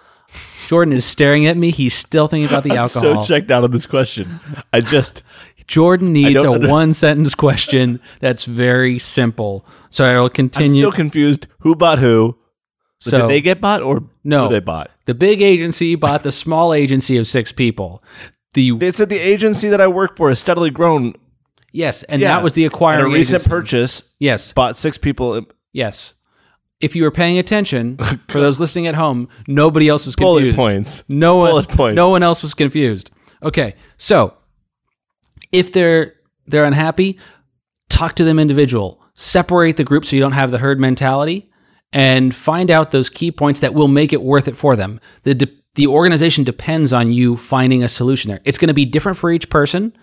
Jordan 0.67 0.93
is 0.93 1.05
staring 1.05 1.45
at 1.45 1.55
me. 1.57 1.71
He's 1.71 1.93
still 1.93 2.27
thinking 2.27 2.47
about 2.49 2.63
the 2.63 2.71
I'm 2.73 2.77
alcohol. 2.79 3.23
so 3.23 3.27
checked 3.27 3.51
out 3.51 3.63
of 3.63 3.71
this 3.71 3.85
question. 3.85 4.39
I 4.73 4.81
just 4.81 5.23
Jordan 5.67 6.13
needs 6.13 6.41
a 6.43 6.51
under- 6.51 6.67
one 6.69 6.93
sentence 6.93 7.35
question 7.35 7.99
that's 8.19 8.45
very 8.45 8.99
simple. 8.99 9.65
So 9.89 10.05
I 10.05 10.17
will 10.17 10.25
I'm 10.25 10.29
continue. 10.31 10.81
still 10.81 10.91
confused. 10.91 11.47
Who 11.59 11.75
bought 11.75 11.99
who? 11.99 12.37
So, 12.99 13.11
So- 13.11 13.17
did 13.21 13.29
they 13.29 13.41
get 13.41 13.61
bought 13.61 13.81
or 13.81 14.03
No. 14.23 14.45
who 14.47 14.53
they 14.53 14.59
bought? 14.59 14.91
The 15.05 15.13
big 15.13 15.41
agency 15.41 15.95
bought 15.95 16.23
the 16.23 16.31
small 16.31 16.73
agency 16.73 17.15
of 17.17 17.27
six 17.27 17.51
people. 17.53 18.03
The 18.53 18.71
They 18.77 18.91
said 18.91 19.09
the 19.09 19.19
agency 19.19 19.69
that 19.69 19.79
I 19.81 19.87
work 19.87 20.17
for 20.17 20.29
has 20.29 20.39
steadily 20.39 20.69
grown. 20.71 21.13
yes, 21.71 22.03
and 22.03 22.21
Yeah. 22.21 22.35
that 22.35 22.43
was 22.43 22.53
the 22.53 22.65
And 22.65 22.73
acquiring 22.73 23.05
a 23.05 23.09
recent 23.09 23.35
agency. 23.35 23.49
purchase 23.49 24.03
Yes, 24.19 24.51
bought 24.53 24.75
six 24.75 24.97
people. 24.97 25.45
yes. 25.73 26.13
If 26.79 26.95
you 26.95 27.03
were 27.03 27.11
paying 27.11 27.37
attention, 27.39 27.97
for 28.29 28.39
those 28.39 28.59
listening 28.59 28.87
at 28.87 28.95
home, 28.95 29.29
nobody 29.47 29.89
else 29.89 30.05
was 30.05 30.15
Bullet 30.15 30.41
confused. 30.41 30.57
points. 30.57 31.03
No 31.07 31.37
one, 31.37 31.51
Bullet 31.51 31.69
points. 31.69 31.95
no 31.95 32.09
one 32.09 32.21
else 32.23 32.43
was 32.43 32.53
confused. 32.53 33.11
Okay, 33.43 33.75
so 33.97 34.33
if 35.51 35.71
they're 35.71 36.13
they're 36.45 36.65
unhappy, 36.65 37.19
talk 37.89 38.15
to 38.15 38.23
them 38.23 38.39
individual. 38.39 39.01
Separate 39.15 39.77
the 39.77 39.83
group 39.83 40.05
so 40.05 40.15
you 40.15 40.21
don't 40.21 40.33
have 40.33 40.51
the 40.51 40.59
herd 40.59 40.79
mentality, 40.79 41.49
and 41.91 42.33
find 42.35 42.69
out 42.69 42.91
those 42.91 43.09
key 43.09 43.31
points 43.31 43.59
that 43.61 43.73
will 43.73 43.87
make 43.87 44.13
it 44.13 44.21
worth 44.21 44.47
it 44.47 44.55
for 44.55 44.75
them. 44.75 44.99
The 45.23 45.33
de- 45.33 45.57
the 45.75 45.87
organization 45.87 46.43
depends 46.43 46.93
on 46.93 47.11
you 47.11 47.37
finding 47.37 47.83
a 47.83 47.87
solution 47.87 48.29
there. 48.29 48.41
It's 48.45 48.57
going 48.59 48.67
to 48.67 48.73
be 48.75 48.85
different 48.85 49.17
for 49.17 49.31
each 49.31 49.49
person, 49.49 49.95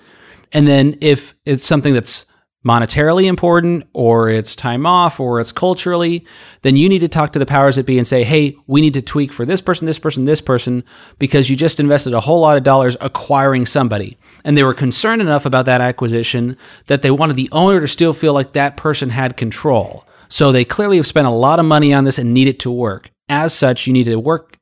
and 0.52 0.66
then 0.66 0.99
if 1.00 1.35
it's 1.47 1.64
something 1.64 1.95
that's 1.95 2.26
monetarily 2.64 3.26
important 3.26 3.87
or 3.92 4.30
it's 4.30 4.56
time 4.56 4.87
off 4.87 5.21
or 5.21 5.40
it's 5.40 5.52
culturally, 5.52 6.25
then 6.62 6.76
you 6.76 6.88
need 6.88 7.00
to 7.00 7.09
talk 7.09 7.33
to 7.33 7.38
the 7.38 7.47
powers 7.47 7.76
that 7.76 7.85
be 7.85 7.99
and 7.99 8.06
say, 8.06 8.25
hey, 8.25 8.56
we 8.66 8.80
need 8.80 8.94
to 8.94 9.02
tweak 9.02 9.33
for 9.33 9.44
this 9.44 9.61
person, 9.61 9.87
this 9.87 9.99
person, 9.99 10.25
this 10.25 10.40
person, 10.40 10.83
because 11.18 11.50
you 11.50 11.56
just 11.56 11.78
invested 11.78 12.14
a 12.14 12.21
whole 12.21 12.40
lot 12.40 12.56
of 12.56 12.62
dollars 12.62 12.97
acquiring 13.00 13.66
somebody. 13.66 14.16
And 14.44 14.56
they 14.56 14.64
were 14.64 14.75
concerned 14.75 15.21
enough 15.21 15.44
about 15.44 15.66
that 15.66 15.83
acquisition 15.83 16.56
that 16.87 17.02
they 17.02 17.11
wanted 17.11 17.37
the 17.37 17.50
owner 17.52 17.80
to 17.80 17.88
still 17.88 18.14
feel 18.14 18.33
like 18.33 18.52
that 18.52 18.76
person 18.76 19.11
had 19.11 19.37
control. 19.37 20.06
So 20.28 20.50
they 20.50 20.64
clearly 20.64 20.97
have 20.97 21.06
spent 21.06 21.26
a 21.26 21.30
lot 21.30 21.59
of 21.59 21.66
money 21.66 21.92
on 21.92 22.04
this 22.04 22.18
and 22.18 22.33
need 22.33 22.49
it 22.49 22.61
to 22.61 22.71
work. 22.71 23.11
As 23.28 23.54
such, 23.54 23.87
you 23.87 23.92
need 23.92 24.04
to 24.04 24.16
work, 24.16 24.56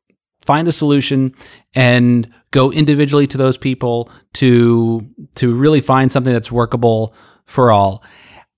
find 0.45 0.67
a 0.67 0.73
solution, 0.73 1.35
and 1.75 2.29
go 2.51 2.71
individually 2.71 3.27
to 3.29 3.39
those 3.39 3.57
people 3.57 4.11
to 4.35 5.09
to 5.37 5.55
really 5.55 5.81
find 5.81 6.13
something 6.13 6.33
that's 6.33 6.53
workable 6.53 7.15
for 7.45 7.71
all. 7.71 8.03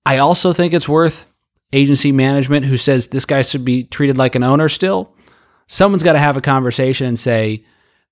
I 0.05 0.17
also 0.17 0.53
think 0.53 0.73
it's 0.73 0.87
worth 0.87 1.25
agency 1.73 2.11
management 2.11 2.65
who 2.65 2.77
says 2.77 3.07
this 3.07 3.25
guy 3.25 3.41
should 3.41 3.65
be 3.65 3.83
treated 3.83 4.17
like 4.17 4.35
an 4.35 4.43
owner 4.43 4.69
still. 4.69 5.13
Someone's 5.67 6.03
got 6.03 6.13
to 6.13 6.19
have 6.19 6.37
a 6.37 6.41
conversation 6.41 7.07
and 7.07 7.19
say, 7.19 7.65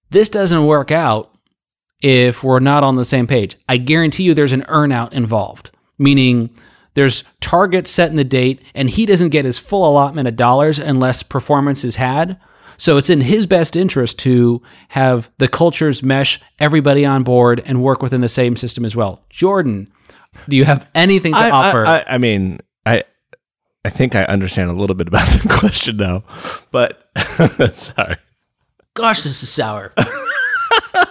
this 0.10 0.30
doesn't 0.30 0.66
work 0.66 0.92
out 0.92 1.36
if 2.02 2.44
we're 2.44 2.60
not 2.60 2.84
on 2.84 2.96
the 2.96 3.06
same 3.06 3.28
page. 3.28 3.58
I 3.70 3.78
guarantee 3.78 4.24
you 4.24 4.34
there's 4.34 4.52
an 4.52 4.64
earnout 4.64 5.14
involved, 5.14 5.72
meaning 5.98 6.50
there's 6.96 7.24
targets 7.40 7.90
set 7.90 8.10
in 8.10 8.18
the 8.18 8.24
date 8.24 8.62
and 8.76 8.90
he 8.90 9.06
doesn't 9.06 9.30
get 9.30 9.46
his 9.46 9.58
full 9.58 9.90
allotment 9.90 10.28
of 10.28 10.36
dollars 10.36 10.80
unless 10.80 11.24
performance 11.24 11.84
is 11.84 11.96
had. 11.96 12.40
So 12.78 12.98
it's 12.98 13.10
in 13.10 13.22
his 13.22 13.46
best 13.46 13.76
interest 13.76 14.20
to 14.20 14.62
have 14.90 15.30
the 15.38 15.48
cultures 15.48 16.04
mesh 16.04 16.42
everybody 16.60 17.06
on 17.06 17.24
board 17.24 17.62
and 17.66 17.84
work 17.84 18.02
within 18.02 18.22
the 18.22 18.30
same 18.30 18.56
system 18.56 18.84
as 18.84 18.96
well. 18.96 19.24
Jordan, 19.30 19.92
do 20.48 20.56
you 20.56 20.66
have 20.66 20.88
anything 20.96 21.34
to 21.34 21.40
I, 21.40 21.50
offer? 21.50 21.86
I, 21.86 22.00
I, 22.00 22.16
I 22.16 22.18
mean, 22.18 22.60
I 22.86 23.04
I 23.86 23.90
think 23.90 24.16
I 24.16 24.24
understand 24.26 24.70
a 24.70 24.74
little 24.74 24.96
bit 24.96 25.08
about 25.08 25.28
the 25.42 25.50
question 25.50 25.98
now, 25.98 26.24
but 26.72 27.10
sorry. 27.78 28.18
Gosh, 28.94 29.24
this 29.24 29.42
is 29.42 29.50
sour. 29.50 29.94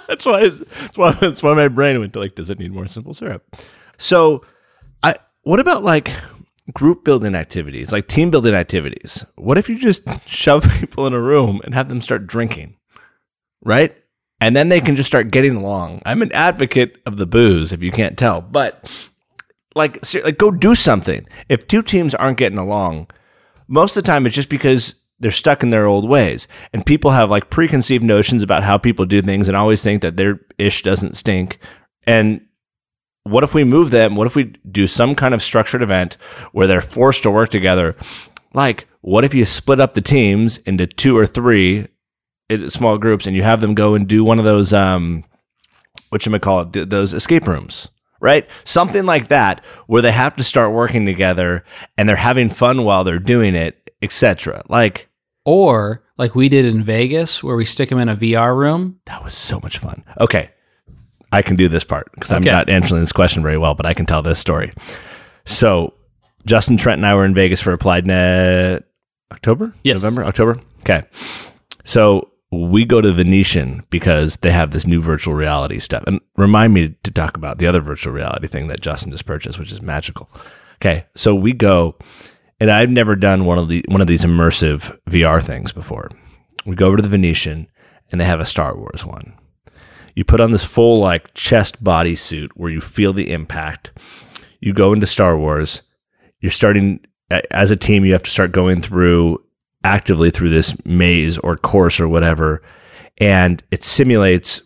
That's 0.06 0.24
why, 0.26 0.42
it's, 0.42 0.58
that's 0.58 0.96
why 0.96 1.12
that's 1.12 1.42
why 1.42 1.54
my 1.54 1.68
brain 1.68 1.98
went 1.98 2.12
to 2.12 2.20
like, 2.20 2.34
does 2.34 2.50
it 2.50 2.58
need 2.58 2.72
more 2.72 2.86
simple 2.86 3.14
syrup? 3.14 3.56
So, 3.98 4.44
I 5.02 5.16
what 5.42 5.58
about 5.58 5.82
like 5.82 6.12
group 6.72 7.04
building 7.04 7.34
activities, 7.34 7.92
like 7.92 8.08
team 8.08 8.30
building 8.30 8.54
activities? 8.54 9.24
What 9.36 9.58
if 9.58 9.68
you 9.68 9.78
just 9.78 10.02
shove 10.26 10.68
people 10.78 11.06
in 11.06 11.14
a 11.14 11.20
room 11.20 11.60
and 11.64 11.74
have 11.74 11.88
them 11.88 12.00
start 12.00 12.26
drinking, 12.26 12.76
right? 13.64 13.96
And 14.40 14.54
then 14.54 14.68
they 14.68 14.80
can 14.80 14.96
just 14.96 15.06
start 15.06 15.30
getting 15.30 15.56
along. 15.56 16.02
I'm 16.04 16.22
an 16.22 16.32
advocate 16.32 17.00
of 17.06 17.16
the 17.16 17.26
booze, 17.26 17.72
if 17.72 17.82
you 17.82 17.90
can't 17.90 18.18
tell, 18.18 18.40
but 18.40 18.90
like, 19.74 20.02
like 20.24 20.38
go 20.38 20.50
do 20.50 20.74
something. 20.74 21.26
If 21.48 21.66
two 21.66 21.82
teams 21.82 22.14
aren't 22.14 22.38
getting 22.38 22.58
along, 22.58 23.08
most 23.68 23.96
of 23.96 24.02
the 24.02 24.06
time 24.06 24.26
it's 24.26 24.34
just 24.34 24.48
because 24.48 24.94
they're 25.20 25.30
stuck 25.30 25.62
in 25.62 25.70
their 25.70 25.86
old 25.86 26.08
ways 26.08 26.48
and 26.72 26.84
people 26.84 27.12
have 27.12 27.30
like 27.30 27.48
preconceived 27.50 28.02
notions 28.04 28.42
about 28.42 28.64
how 28.64 28.76
people 28.76 29.06
do 29.06 29.22
things 29.22 29.48
and 29.48 29.56
always 29.56 29.82
think 29.82 30.02
that 30.02 30.16
their 30.16 30.40
ish 30.58 30.82
doesn't 30.82 31.16
stink 31.16 31.58
And 32.06 32.40
what 33.24 33.44
if 33.44 33.54
we 33.54 33.64
move 33.64 33.90
them? 33.90 34.16
What 34.16 34.26
if 34.26 34.34
we 34.34 34.44
do 34.70 34.86
some 34.86 35.14
kind 35.14 35.32
of 35.34 35.42
structured 35.42 35.82
event 35.82 36.16
where 36.52 36.66
they're 36.66 36.80
forced 36.80 37.22
to 37.22 37.30
work 37.30 37.50
together? 37.50 37.94
Like, 38.52 38.88
what 39.00 39.24
if 39.24 39.32
you 39.34 39.44
split 39.44 39.80
up 39.80 39.94
the 39.94 40.00
teams 40.00 40.58
into 40.58 40.86
two 40.86 41.16
or 41.16 41.26
three 41.26 41.86
small 42.68 42.98
groups 42.98 43.26
and 43.26 43.36
you 43.36 43.42
have 43.42 43.60
them 43.60 43.74
go 43.74 43.94
and 43.94 44.08
do 44.08 44.24
one 44.24 44.38
of 44.38 44.44
those, 44.44 44.72
um, 44.72 45.24
what 46.10 46.26
you 46.26 46.32
might 46.32 46.42
call 46.42 46.62
it, 46.62 46.72
th- 46.72 46.88
those 46.88 47.14
escape 47.14 47.46
rooms, 47.46 47.88
right? 48.22 48.48
Something 48.64 49.04
like 49.04 49.28
that 49.28 49.62
where 49.86 50.00
they 50.00 50.12
have 50.12 50.36
to 50.36 50.42
start 50.42 50.72
working 50.72 51.04
together 51.04 51.64
and 51.98 52.08
they're 52.08 52.16
having 52.16 52.48
fun 52.48 52.84
while 52.84 53.04
they're 53.04 53.18
doing 53.18 53.54
it, 53.54 53.90
etc. 54.00 54.62
Like, 54.70 55.08
Or 55.44 56.02
like 56.16 56.34
we 56.34 56.48
did 56.48 56.64
in 56.64 56.82
Vegas, 56.84 57.42
where 57.42 57.56
we 57.56 57.64
stick 57.66 57.90
them 57.90 57.98
in 57.98 58.08
a 58.08 58.16
VR 58.16 58.56
room. 58.56 59.00
that 59.06 59.22
was 59.22 59.34
so 59.34 59.60
much 59.60 59.76
fun. 59.78 60.04
Okay. 60.18 60.50
I 61.32 61.42
can 61.42 61.56
do 61.56 61.68
this 61.68 61.82
part 61.84 62.10
because 62.14 62.30
I'm 62.30 62.42
not 62.44 62.68
answering 62.68 63.00
this 63.00 63.12
question 63.12 63.42
very 63.42 63.56
well, 63.58 63.74
but 63.74 63.86
I 63.86 63.94
can 63.94 64.04
tell 64.06 64.22
this 64.22 64.38
story. 64.38 64.70
So, 65.46 65.94
Justin 66.44 66.76
Trent 66.76 66.98
and 66.98 67.06
I 67.06 67.14
were 67.14 67.24
in 67.24 67.34
Vegas 67.34 67.60
for 67.60 67.72
Applied 67.72 68.06
Net 68.06 68.84
October? 69.32 69.72
Yes. 69.82 70.02
November? 70.02 70.24
October? 70.24 70.60
Okay. 70.80 71.04
So, 71.84 72.31
we 72.52 72.84
go 72.84 73.00
to 73.00 73.12
Venetian 73.12 73.82
because 73.88 74.36
they 74.36 74.50
have 74.50 74.72
this 74.72 74.86
new 74.86 75.00
virtual 75.00 75.34
reality 75.34 75.78
stuff. 75.78 76.04
And 76.06 76.20
remind 76.36 76.74
me 76.74 76.94
to 77.02 77.10
talk 77.10 77.36
about 77.36 77.58
the 77.58 77.66
other 77.66 77.80
virtual 77.80 78.12
reality 78.12 78.46
thing 78.46 78.68
that 78.68 78.82
Justin 78.82 79.10
just 79.10 79.24
purchased, 79.24 79.58
which 79.58 79.72
is 79.72 79.80
magical. 79.80 80.28
Okay. 80.76 81.06
So, 81.16 81.34
we 81.34 81.52
go, 81.52 81.96
and 82.60 82.70
I've 82.70 82.90
never 82.90 83.16
done 83.16 83.46
one 83.46 83.58
of 83.58 83.68
the 83.68 83.84
one 83.88 84.00
of 84.02 84.06
these 84.06 84.24
immersive 84.24 84.96
VR 85.08 85.42
things 85.42 85.72
before. 85.72 86.10
We 86.66 86.76
go 86.76 86.86
over 86.86 86.96
to 86.96 87.02
the 87.02 87.08
Venetian 87.08 87.68
and 88.10 88.20
they 88.20 88.24
have 88.24 88.40
a 88.40 88.44
Star 88.44 88.76
Wars 88.76 89.04
one. 89.04 89.34
You 90.14 90.24
put 90.24 90.40
on 90.40 90.50
this 90.50 90.64
full 90.64 90.98
like 90.98 91.32
chest 91.34 91.82
body 91.82 92.14
suit 92.14 92.52
where 92.54 92.70
you 92.70 92.80
feel 92.80 93.12
the 93.12 93.32
impact. 93.32 93.92
You 94.60 94.74
go 94.74 94.92
into 94.92 95.06
Star 95.06 95.38
Wars. 95.38 95.82
You're 96.40 96.52
starting 96.52 97.00
as 97.50 97.70
a 97.70 97.76
team. 97.76 98.04
You 98.04 98.12
have 98.12 98.22
to 98.24 98.30
start 98.30 98.52
going 98.52 98.82
through 98.82 99.41
actively 99.84 100.30
through 100.30 100.50
this 100.50 100.76
maze 100.84 101.38
or 101.38 101.56
course 101.56 102.00
or 102.00 102.08
whatever, 102.08 102.62
and 103.18 103.62
it 103.70 103.84
simulates 103.84 104.62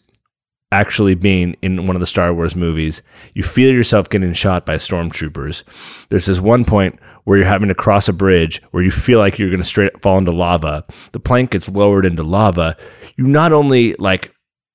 actually 0.73 1.15
being 1.15 1.57
in 1.63 1.87
one 1.87 1.95
of 1.95 2.01
the 2.01 2.07
Star 2.07 2.35
Wars 2.35 2.57
movies. 2.57 3.01
You 3.35 3.43
feel 3.43 3.73
yourself 3.73 4.09
getting 4.09 4.33
shot 4.33 4.67
by 4.67 4.77
stormtroopers. 4.77 5.63
There's 6.09 6.27
this 6.27 6.41
one 6.41 6.65
point 6.65 6.99
where 7.25 7.39
you're 7.39 7.47
having 7.47 7.69
to 7.69 7.75
cross 7.75 8.09
a 8.09 8.13
bridge 8.13 8.61
where 8.73 8.83
you 8.83 8.91
feel 8.91 9.19
like 9.19 9.39
you're 9.39 9.51
going 9.51 9.63
to 9.63 9.67
straight 9.67 10.01
fall 10.03 10.19
into 10.19 10.33
lava. 10.33 10.85
The 11.13 11.21
plank 11.21 11.53
gets 11.53 11.69
lowered 11.69 12.05
into 12.05 12.23
lava. 12.23 12.77
You 13.17 13.27
not 13.27 13.53
only 13.53 13.95
like 13.95 14.35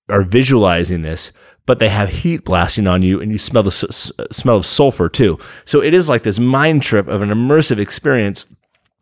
are 0.10 0.24
visualizing 0.24 1.02
this, 1.02 1.32
but 1.66 1.80
they 1.80 1.90
have 1.90 2.10
heat 2.10 2.44
blasting 2.44 2.88
on 2.88 3.02
you, 3.02 3.22
and 3.22 3.32
you 3.32 3.38
smell 3.38 3.64
the 3.64 3.70
s- 3.70 4.12
smell 4.32 4.58
of 4.58 4.66
sulfur 4.66 5.10
too. 5.10 5.38
So 5.66 5.82
it 5.82 5.94
is 5.94 6.10
like 6.10 6.24
this 6.24 6.40
mind 6.40 6.82
trip 6.84 7.08
of 7.08 7.22
an 7.22 7.30
immersive 7.30 7.78
experience, 7.78 8.46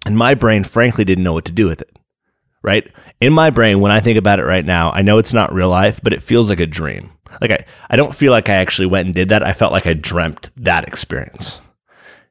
and 0.06 0.18
my 0.18 0.34
brain 0.34 0.64
frankly 0.64 1.06
didn't 1.06 1.24
know 1.24 1.34
what 1.34 1.46
to 1.46 1.52
do 1.52 1.68
with 1.68 1.82
it. 1.82 1.96
Right 2.62 2.92
in 3.22 3.34
my 3.34 3.50
brain, 3.50 3.80
when 3.80 3.92
I 3.92 4.00
think 4.00 4.18
about 4.18 4.40
it 4.40 4.46
right 4.46 4.66
now, 4.66 4.92
I 4.92 5.02
know 5.02 5.18
it's 5.18 5.34
not 5.34 5.54
real 5.54 5.70
life, 5.70 6.00
but 6.02 6.14
it 6.14 6.24
feels 6.24 6.50
like 6.50 6.60
a 6.60 6.66
dream. 6.66 7.12
Like 7.42 7.52
I, 7.52 7.66
I 7.90 7.96
don't 7.96 8.16
feel 8.16 8.32
like 8.32 8.50
I 8.50 8.56
actually 8.56 8.88
went 8.88 9.06
and 9.06 9.16
did 9.16 9.30
that. 9.30 9.44
I 9.44 9.54
felt 9.54 9.72
like 9.74 9.86
I 9.86 9.94
dreamt 9.94 10.50
that 10.58 10.88
experience. 10.88 11.60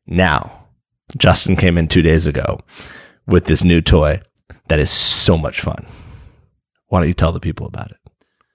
Now, 0.07 0.67
Justin 1.17 1.57
came 1.57 1.79
in 1.79 1.89
two 1.89 2.03
days 2.03 2.27
ago 2.27 2.61
with 3.27 3.45
this 3.45 3.63
new 3.63 3.81
toy 3.81 4.21
that 4.69 4.79
is 4.79 4.91
so 4.91 5.37
much 5.37 5.61
fun. 5.61 5.87
Why 6.89 7.01
don't 7.01 7.09
you 7.09 7.15
tell 7.15 7.33
the 7.33 7.41
people 7.41 7.67
about 7.67 7.91
it? 7.91 7.99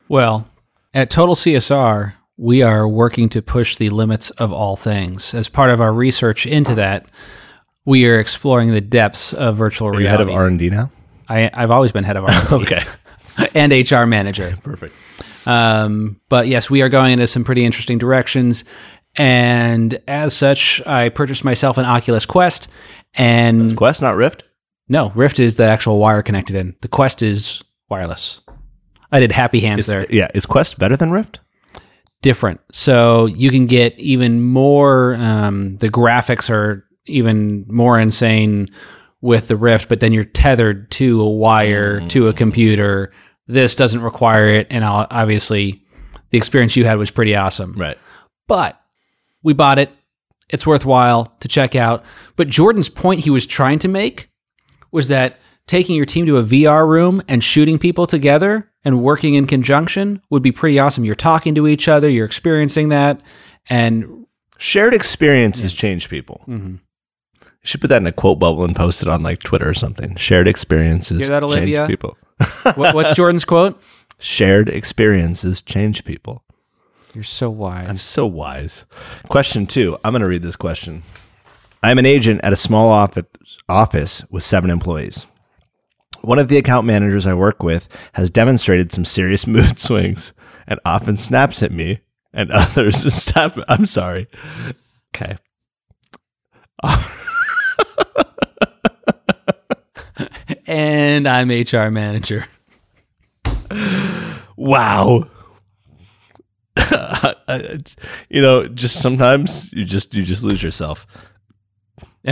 Well, 0.10 0.48
at 0.94 1.10
Total 1.10 1.36
CSR, 1.36 2.14
we 2.38 2.62
are 2.62 2.88
working 2.88 3.30
to 3.30 3.42
push 3.42 3.76
the 3.76 3.90
limits 3.90 4.32
of 4.32 4.52
all 4.52 4.76
things. 4.76 5.34
As 5.34 5.50
part 5.50 5.70
of 5.70 5.80
our 5.80 5.94
research 5.94 6.46
into 6.46 6.76
that, 6.76 7.06
we 7.86 8.06
are 8.08 8.20
exploring 8.20 8.72
the 8.72 8.82
depths 8.82 9.34
of 9.34 9.58
virtual 9.58 9.90
Are 9.90 10.00
you 10.02 10.08
head 10.08 10.22
of 10.22 10.30
R 10.30 10.48
and 10.48 10.58
D 10.60 10.70
now? 10.70 10.92
I, 11.28 11.50
I've 11.54 11.72
always 11.72 11.92
been 11.92 12.04
head 12.04 12.18
of 12.18 12.26
R 12.26 12.32
and 12.32 12.50
D. 12.50 12.56
Okay, 12.56 12.84
and 13.56 13.72
HR 13.72 14.06
manager. 14.06 14.56
perfect. 14.64 14.96
Um, 15.48 16.20
but 16.30 16.48
yes, 16.48 16.70
we 16.70 16.82
are 16.82 16.90
going 16.90 17.12
into 17.14 17.28
some 17.28 17.44
pretty 17.44 17.66
interesting 17.66 17.98
directions. 17.98 18.64
And 19.16 20.02
as 20.08 20.36
such, 20.36 20.82
I 20.88 21.10
purchased 21.10 21.44
myself 21.44 21.78
an 21.78 21.86
Oculus 21.86 22.26
Quest. 22.26 22.68
And 23.14 23.76
Quest, 23.78 24.02
not 24.02 24.16
Rift. 24.16 24.44
no, 24.90 25.12
Rift 25.14 25.40
is 25.40 25.56
the 25.56 25.66
actual 25.66 26.00
wire 26.00 26.24
connected 26.24 26.56
in. 26.56 26.76
The 26.82 26.88
Quest 26.88 27.22
is 27.22 27.62
wireless. 27.90 28.40
I 29.12 29.20
did 29.20 29.32
happy 29.32 29.60
hands 29.60 29.82
Is, 29.82 29.86
there. 29.88 30.08
yeah, 30.10 30.30
is 30.34 30.46
Quest 30.48 30.80
better 30.80 30.98
than 30.98 31.12
Rift? 31.12 31.40
different. 32.24 32.62
So 32.72 33.26
you 33.26 33.52
can 33.52 33.68
get 33.68 34.00
even 34.00 34.42
more. 34.42 35.16
Um, 35.16 35.76
the 35.78 35.90
graphics 35.90 36.50
are 36.50 36.88
even 37.06 37.66
more 37.68 38.00
insane 38.00 38.70
with 39.22 39.48
the 39.48 39.56
Rift, 39.56 39.88
but 39.90 40.00
then 40.00 40.12
you're 40.14 40.26
tethered 40.26 40.92
to 40.92 41.22
a 41.22 41.30
wire 41.30 42.02
to 42.10 42.28
a 42.28 42.34
computer. 42.34 43.12
This 43.48 43.76
doesn't 43.76 44.02
require 44.02 44.48
it, 44.48 44.68
and 44.70 44.84
I'll- 44.84 45.08
obviously, 45.10 45.82
the 46.32 46.38
experience 46.38 46.76
you 46.76 46.86
had 46.86 46.98
was 46.98 47.12
pretty 47.12 47.36
awesome. 47.36 47.74
Right. 47.74 47.98
But 48.48 48.80
we 49.44 49.54
bought 49.54 49.80
it. 49.80 49.90
It's 50.50 50.68
worthwhile 50.68 51.34
to 51.40 51.48
check 51.48 51.76
out. 51.76 52.04
But 52.36 52.48
Jordan's 52.50 52.90
point 52.90 53.22
he 53.22 53.30
was 53.30 53.46
trying 53.46 53.80
to 53.80 53.88
make 53.88 54.30
was 54.92 55.08
that 55.08 55.40
taking 55.68 55.96
your 55.96 56.06
team 56.06 56.26
to 56.26 56.38
a 56.38 56.44
VR 56.44 56.86
room 56.86 57.22
and 57.28 57.44
shooting 57.44 57.78
people 57.80 58.06
together 58.06 58.70
and 58.84 59.02
working 59.02 59.34
in 59.36 59.48
conjunction 59.48 60.22
would 60.30 60.44
be 60.44 60.52
pretty 60.52 60.78
awesome. 60.80 61.06
You're 61.06 61.16
talking 61.16 61.56
to 61.56 61.68
each 61.68 61.88
other, 61.88 62.10
you're 62.10 62.26
experiencing 62.26 62.90
that, 62.90 63.22
and 63.70 64.26
Shared 64.58 64.94
experiences 64.94 65.74
change 65.74 66.10
people. 66.10 66.42
Mhm. 66.48 66.80
You 67.64 67.68
should 67.68 67.82
put 67.82 67.88
that 67.88 68.02
in 68.02 68.08
a 68.08 68.12
quote 68.12 68.40
bubble 68.40 68.66
and 68.66 68.76
post 68.76 69.02
it 69.02 69.08
on 69.08 69.24
like 69.24 69.40
Twitter 69.40 69.70
or 69.70 69.74
something. 69.74 70.16
Shared 70.16 70.48
experiences 70.48 71.20
Hear 71.28 71.40
that, 71.40 71.50
change 71.50 71.88
people. 71.88 72.18
what, 72.76 72.94
what's 72.94 73.14
Jordan's 73.16 73.46
quote? 73.46 73.82
Shared 74.20 74.68
experiences 74.70 75.62
change 75.62 76.04
people. 76.04 76.44
You're 77.14 77.24
so 77.24 77.50
wise. 77.50 77.88
I'm 77.88 77.98
so 77.98 78.26
wise. 78.26 78.86
Question 79.30 79.66
two. 79.68 79.98
I'm 80.04 80.12
going 80.14 80.22
to 80.22 80.28
read 80.28 80.42
this 80.42 80.56
question. 80.56 81.04
I'm 81.82 82.00
an 82.00 82.06
agent 82.06 82.42
at 82.44 82.54
a 82.54 82.58
small 82.58 82.90
office, 82.90 83.26
office 83.70 84.24
with 84.30 84.44
seven 84.44 84.70
employees. 84.70 85.26
One 86.22 86.40
of 86.40 86.48
the 86.48 86.58
account 86.58 86.88
managers 86.88 87.26
I 87.26 87.34
work 87.34 87.62
with 87.62 87.88
has 88.14 88.30
demonstrated 88.30 88.92
some 88.92 89.06
serious 89.06 89.46
mood 89.48 89.78
swings 89.80 90.34
and 90.68 90.80
often 90.86 91.18
snaps 91.18 91.62
at 91.62 91.72
me, 91.72 92.00
and 92.34 92.52
others 92.54 92.98
snap. 93.14 93.58
I'm 93.68 93.86
sorry. 93.86 94.28
Okay. 95.16 95.38
And 100.66 101.28
I'm 101.28 101.50
HR 101.50 101.92
manager. 101.92 102.46
Wow. 104.56 105.28
You 108.30 108.42
know, 108.42 108.68
just 108.68 109.02
sometimes 109.02 109.72
you 109.72 109.86
just 109.86 110.14
you 110.14 110.24
just 110.24 110.44
lose 110.44 110.62
yourself. 110.64 111.06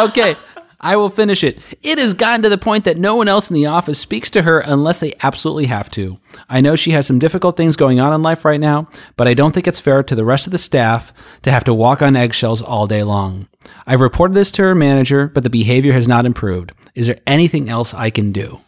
okay, 0.00 0.36
I 0.84 0.96
will 0.96 1.08
finish 1.08 1.42
it. 1.42 1.62
It 1.82 1.96
has 1.96 2.12
gotten 2.12 2.42
to 2.42 2.50
the 2.50 2.58
point 2.58 2.84
that 2.84 2.98
no 2.98 3.16
one 3.16 3.26
else 3.26 3.48
in 3.48 3.54
the 3.54 3.64
office 3.66 3.98
speaks 3.98 4.28
to 4.30 4.42
her 4.42 4.60
unless 4.60 5.00
they 5.00 5.14
absolutely 5.22 5.64
have 5.64 5.90
to. 5.92 6.18
I 6.46 6.60
know 6.60 6.76
she 6.76 6.90
has 6.90 7.06
some 7.06 7.18
difficult 7.18 7.56
things 7.56 7.74
going 7.74 8.00
on 8.00 8.12
in 8.12 8.20
life 8.22 8.44
right 8.44 8.60
now, 8.60 8.88
but 9.16 9.26
I 9.26 9.32
don't 9.32 9.52
think 9.52 9.66
it's 9.66 9.80
fair 9.80 10.02
to 10.02 10.14
the 10.14 10.26
rest 10.26 10.46
of 10.46 10.50
the 10.50 10.58
staff 10.58 11.10
to 11.40 11.50
have 11.50 11.64
to 11.64 11.72
walk 11.72 12.02
on 12.02 12.16
eggshells 12.16 12.60
all 12.60 12.86
day 12.86 13.02
long. 13.02 13.48
I've 13.86 14.02
reported 14.02 14.34
this 14.34 14.52
to 14.52 14.62
her 14.62 14.74
manager, 14.74 15.26
but 15.26 15.42
the 15.42 15.48
behavior 15.48 15.94
has 15.94 16.06
not 16.06 16.26
improved. 16.26 16.72
Is 16.94 17.06
there 17.06 17.20
anything 17.26 17.70
else 17.70 17.94
I 17.94 18.10
can 18.10 18.30
do? 18.30 18.60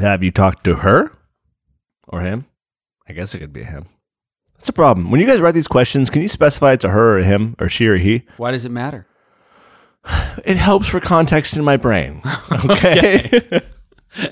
Have 0.00 0.22
you 0.22 0.30
talked 0.30 0.62
to 0.64 0.76
her 0.76 1.10
or 2.06 2.20
him? 2.20 2.46
I 3.08 3.12
guess 3.12 3.34
it 3.34 3.40
could 3.40 3.52
be 3.52 3.64
him. 3.64 3.86
That's 4.54 4.68
a 4.68 4.72
problem. 4.72 5.10
When 5.10 5.20
you 5.20 5.26
guys 5.26 5.40
write 5.40 5.54
these 5.54 5.66
questions, 5.66 6.10
can 6.10 6.22
you 6.22 6.28
specify 6.28 6.74
it 6.74 6.80
to 6.80 6.90
her 6.90 7.18
or 7.18 7.22
him 7.22 7.56
or 7.58 7.68
she 7.68 7.88
or 7.88 7.96
he? 7.96 8.22
Why 8.36 8.52
does 8.52 8.64
it 8.64 8.70
matter? 8.70 9.08
It 10.44 10.56
helps 10.56 10.86
for 10.86 11.00
context 11.00 11.56
in 11.56 11.64
my 11.64 11.76
brain. 11.76 12.22
Okay. 12.64 13.62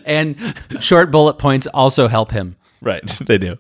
And 0.05 0.37
short 0.81 1.11
bullet 1.13 1.35
points 1.35 1.67
also 1.69 2.09
help 2.09 2.31
him. 2.33 2.57
right. 2.81 3.05
They 3.27 3.39
do. 3.39 3.57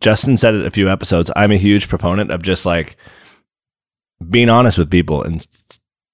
Justin 0.00 0.36
said 0.36 0.54
it 0.54 0.66
a 0.66 0.70
few 0.70 0.88
episodes. 0.90 1.30
I'm 1.34 1.50
a 1.50 1.56
huge 1.56 1.88
proponent 1.88 2.30
of 2.30 2.42
just 2.42 2.66
like 2.66 2.96
being 4.30 4.48
honest 4.50 4.78
with 4.78 4.90
people 4.90 5.22
and 5.22 5.44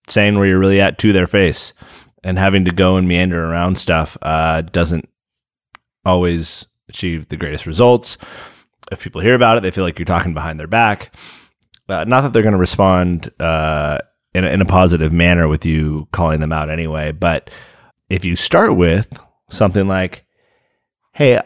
saying 0.08 0.38
where 0.38 0.46
you're 0.46 0.58
really 0.58 0.80
at 0.80 0.98
to 0.98 1.12
their 1.12 1.26
face 1.26 1.72
and 2.24 2.38
having 2.38 2.64
to 2.64 2.70
go 2.70 2.96
and 2.96 3.08
meander 3.08 3.44
around 3.44 3.76
stuff 3.76 4.16
uh, 4.22 4.62
doesn't 4.62 5.08
always 6.06 6.66
achieve 6.88 7.28
the 7.28 7.36
greatest 7.36 7.66
results. 7.66 8.16
If 8.90 9.02
people 9.02 9.20
hear 9.20 9.34
about 9.34 9.58
it, 9.58 9.62
they 9.62 9.72
feel 9.72 9.84
like 9.84 9.98
you're 9.98 10.06
talking 10.06 10.32
behind 10.32 10.58
their 10.60 10.68
back. 10.68 11.14
Uh, 11.88 12.04
not 12.04 12.22
that 12.22 12.32
they're 12.32 12.42
going 12.42 12.52
to 12.54 12.58
respond 12.58 13.30
uh, 13.40 13.98
in, 14.34 14.44
a, 14.44 14.48
in 14.48 14.60
a 14.60 14.66
positive 14.66 15.12
manner 15.12 15.48
with 15.48 15.64
you 15.64 16.08
calling 16.12 16.40
them 16.40 16.52
out 16.52 16.70
anyway, 16.70 17.12
but 17.12 17.50
if 18.08 18.24
you 18.24 18.36
start 18.36 18.76
with 18.76 19.18
something 19.50 19.86
like, 19.86 20.24
"Hey, 21.12 21.40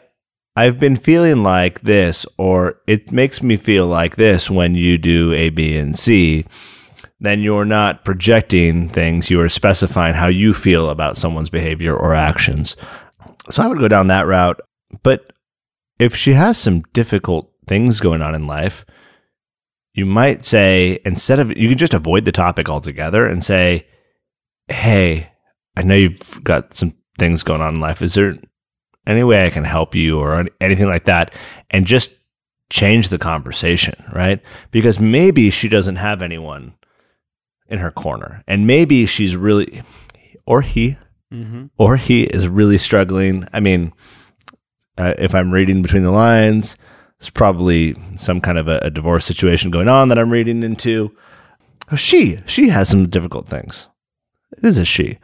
I've 0.57 0.79
been 0.79 0.97
feeling 0.97 1.43
like 1.43 1.83
this, 1.83 2.25
or 2.39 2.81
it 2.87 3.13
makes 3.13 3.43
me 3.43 3.59
feel 3.59 3.87
like 3.87 4.17
this 4.17 4.51
when 4.51 4.75
you 4.75 4.97
do 4.97 5.33
A, 5.35 5.51
B, 5.51 5.77
and 5.77 5.97
C, 5.97 6.47
then 7.21 7.41
you're 7.41 7.67
not 7.67 8.05
projecting 8.05 8.89
things. 8.89 9.31
You 9.31 9.41
are 9.43 9.51
specifying 9.51 10.15
how 10.15 10.29
you 10.29 10.55
feel 10.55 10.89
about 10.89 11.19
someone's 11.19 11.51
behavior 11.51 11.95
or 11.95 12.15
actions. 12.15 12.75
So 13.51 13.63
I 13.63 13.67
would 13.69 13.79
go 13.79 13.89
down 13.89 14.07
that 14.07 14.27
route. 14.27 14.61
But 15.03 15.33
if 15.99 16.17
she 16.17 16.33
has 16.33 16.57
some 16.57 16.83
difficult 16.93 17.51
things 17.67 18.01
going 18.01 18.23
on 18.23 18.35
in 18.35 18.47
life, 18.47 18.87
you 19.97 20.05
might 20.05 20.45
say, 20.45 21.01
instead 21.05 21.41
of, 21.41 21.57
you 21.57 21.71
can 21.71 21.79
just 21.79 21.95
avoid 21.95 22.27
the 22.27 22.33
topic 22.33 22.69
altogether 22.69 23.27
and 23.27 23.43
say, 23.43 23.87
Hey, 24.69 25.31
I 25.75 25.83
know 25.83 25.95
you've 25.95 26.45
got 26.45 26.77
some 26.77 26.95
things 27.19 27.43
going 27.43 27.63
on 27.63 27.77
in 27.77 27.81
life. 27.81 28.03
Is 28.03 28.15
there 28.15 28.37
any 29.07 29.23
way 29.23 29.47
I 29.47 29.51
can 29.51 29.65
help 29.65 29.95
you 29.95 30.19
or 30.19 30.47
anything 30.61 30.87
like 30.87 31.05
that, 31.07 31.33
and 31.71 31.87
just 31.87 32.11
change 32.69 33.09
the 33.09 33.19
conversation, 33.19 33.95
right? 34.13 34.43
Because 34.71 34.99
maybe 34.99 35.51
she 35.51 35.69
doesn't 35.69 35.97
have 35.97 36.23
anyone 36.23 36.75
in 37.69 37.79
her 37.79 37.91
corner, 37.91 38.43
and 38.47 38.67
maybe 38.67 39.07
she's 39.07 39.37
really, 39.37 39.83
or 40.45 40.61
he, 40.61 40.97
mm-hmm. 41.33 41.67
or 41.79 41.97
he 41.97 42.25
is 42.25 42.49
really 42.49 42.79
struggling. 42.79 43.47
I 43.53 43.61
mean, 43.61 43.93
uh, 44.99 45.15
if 45.19 45.35
I'm 45.35 45.53
reading 45.53 45.83
between 45.83 46.03
the 46.03 46.11
lines, 46.11 46.77
there's 47.19 47.31
probably 47.31 47.97
some 48.17 48.41
kind 48.41 48.59
of 48.59 48.69
a, 48.69 48.79
a 48.79 48.91
divorce 48.91 49.25
situation 49.25 49.71
going 49.71 49.89
on 49.89 50.09
that 50.09 50.19
I'm 50.19 50.31
reading 50.31 50.63
into. 50.63 51.15
Oh, 51.91 51.97
she, 51.97 52.41
she 52.47 52.69
has 52.69 52.89
some 52.89 53.09
difficult 53.09 53.49
things. 53.49 53.87
It 54.57 54.65
is 54.65 54.79
a 54.79 54.85
she, 54.85 55.19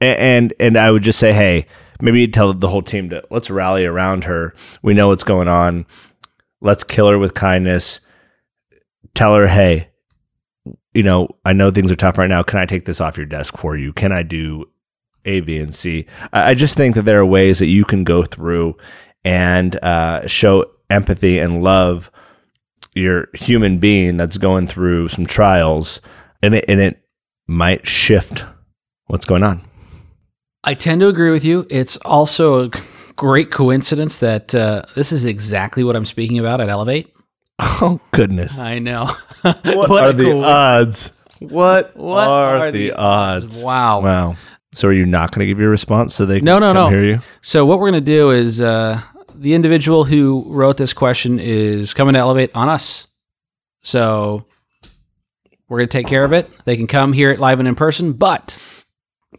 and 0.00 0.18
and, 0.18 0.54
and 0.58 0.76
I 0.76 0.90
would 0.90 1.02
just 1.02 1.18
say, 1.18 1.32
hey 1.32 1.66
maybe 2.02 2.20
you 2.20 2.26
tell 2.26 2.52
the 2.52 2.68
whole 2.68 2.82
team 2.82 3.10
to 3.10 3.24
let's 3.30 3.50
rally 3.50 3.84
around 3.84 4.24
her. 4.24 4.54
We 4.82 4.94
know 4.94 5.08
what's 5.08 5.24
going 5.24 5.48
on. 5.48 5.86
Let's 6.60 6.84
kill 6.84 7.08
her 7.08 7.18
with 7.18 7.34
kindness. 7.34 8.00
Tell 9.14 9.34
her, 9.34 9.46
hey, 9.46 9.88
you 10.94 11.02
know, 11.02 11.28
I 11.44 11.52
know 11.52 11.70
things 11.70 11.90
are 11.90 11.96
tough 11.96 12.18
right 12.18 12.28
now. 12.28 12.42
Can 12.42 12.58
I 12.58 12.66
take 12.66 12.84
this 12.84 13.00
off 13.00 13.16
your 13.16 13.26
desk 13.26 13.56
for 13.56 13.76
you? 13.76 13.92
Can 13.92 14.12
I 14.12 14.22
do 14.22 14.66
A, 15.24 15.40
B, 15.40 15.58
and 15.58 15.74
C? 15.74 16.06
I, 16.32 16.50
I 16.50 16.54
just 16.54 16.76
think 16.76 16.94
that 16.94 17.04
there 17.04 17.20
are 17.20 17.26
ways 17.26 17.58
that 17.58 17.66
you 17.66 17.84
can 17.84 18.04
go 18.04 18.22
through 18.22 18.76
and 19.24 19.76
uh, 19.76 20.26
show 20.26 20.66
empathy 20.90 21.38
and 21.38 21.62
love 21.62 22.10
your 22.94 23.28
human 23.34 23.78
being 23.78 24.16
that's 24.16 24.38
going 24.38 24.66
through 24.66 25.08
some 25.08 25.26
trials, 25.26 26.00
and 26.42 26.54
it, 26.54 26.64
and 26.68 26.80
it 26.80 27.02
might 27.46 27.86
shift 27.86 28.44
what's 29.06 29.24
going 29.24 29.42
on. 29.42 29.62
I 30.64 30.74
tend 30.74 31.00
to 31.00 31.08
agree 31.08 31.30
with 31.30 31.44
you. 31.44 31.66
It's 31.70 31.96
also 31.98 32.66
a 32.66 32.70
great 33.16 33.50
coincidence 33.50 34.18
that 34.18 34.54
uh, 34.54 34.82
this 34.94 35.12
is 35.12 35.24
exactly 35.24 35.84
what 35.84 35.96
I'm 35.96 36.04
speaking 36.04 36.38
about 36.38 36.60
at 36.60 36.68
Elevate. 36.68 37.12
Oh 37.82 38.00
goodness! 38.12 38.58
I 38.58 38.78
know. 38.78 39.10
what, 39.42 39.64
what, 39.64 40.02
are 40.02 40.12
the 40.12 40.32
odds? 40.32 41.12
What, 41.40 41.94
what 41.96 42.26
are, 42.26 42.58
are, 42.58 42.70
the, 42.70 42.92
odds? 42.92 43.44
odds? 43.44 43.62
Wow! 43.62 44.00
Wow! 44.00 44.36
So 44.72 44.88
are 44.88 44.92
you 44.92 45.04
not 45.04 45.32
going 45.32 45.40
to 45.40 45.46
give 45.46 45.58
your 45.58 45.70
response 45.70 46.14
so 46.14 46.24
they 46.24 46.40
no 46.40 46.58
no 46.58 46.72
no 46.72 46.88
hear 46.88 47.04
you? 47.04 47.20
So 47.42 47.66
what 47.66 47.78
we're 47.78 47.90
going 47.90 48.02
to 48.02 48.12
do 48.12 48.30
is 48.30 48.60
uh, 48.60 49.00
the 49.40 49.54
individual 49.54 50.04
who 50.04 50.44
wrote 50.46 50.76
this 50.76 50.92
question 50.92 51.40
is 51.40 51.94
coming 51.94 52.12
to 52.12 52.20
Elevate 52.20 52.54
on 52.54 52.68
us. 52.68 53.06
So 53.82 54.44
we're 55.66 55.78
going 55.78 55.88
to 55.88 55.98
take 55.98 56.06
care 56.06 56.24
of 56.24 56.34
it. 56.34 56.50
They 56.66 56.76
can 56.76 56.86
come 56.86 57.14
hear 57.14 57.32
it 57.32 57.40
live 57.40 57.58
and 57.58 57.66
in 57.66 57.74
person, 57.74 58.12
but 58.12 58.58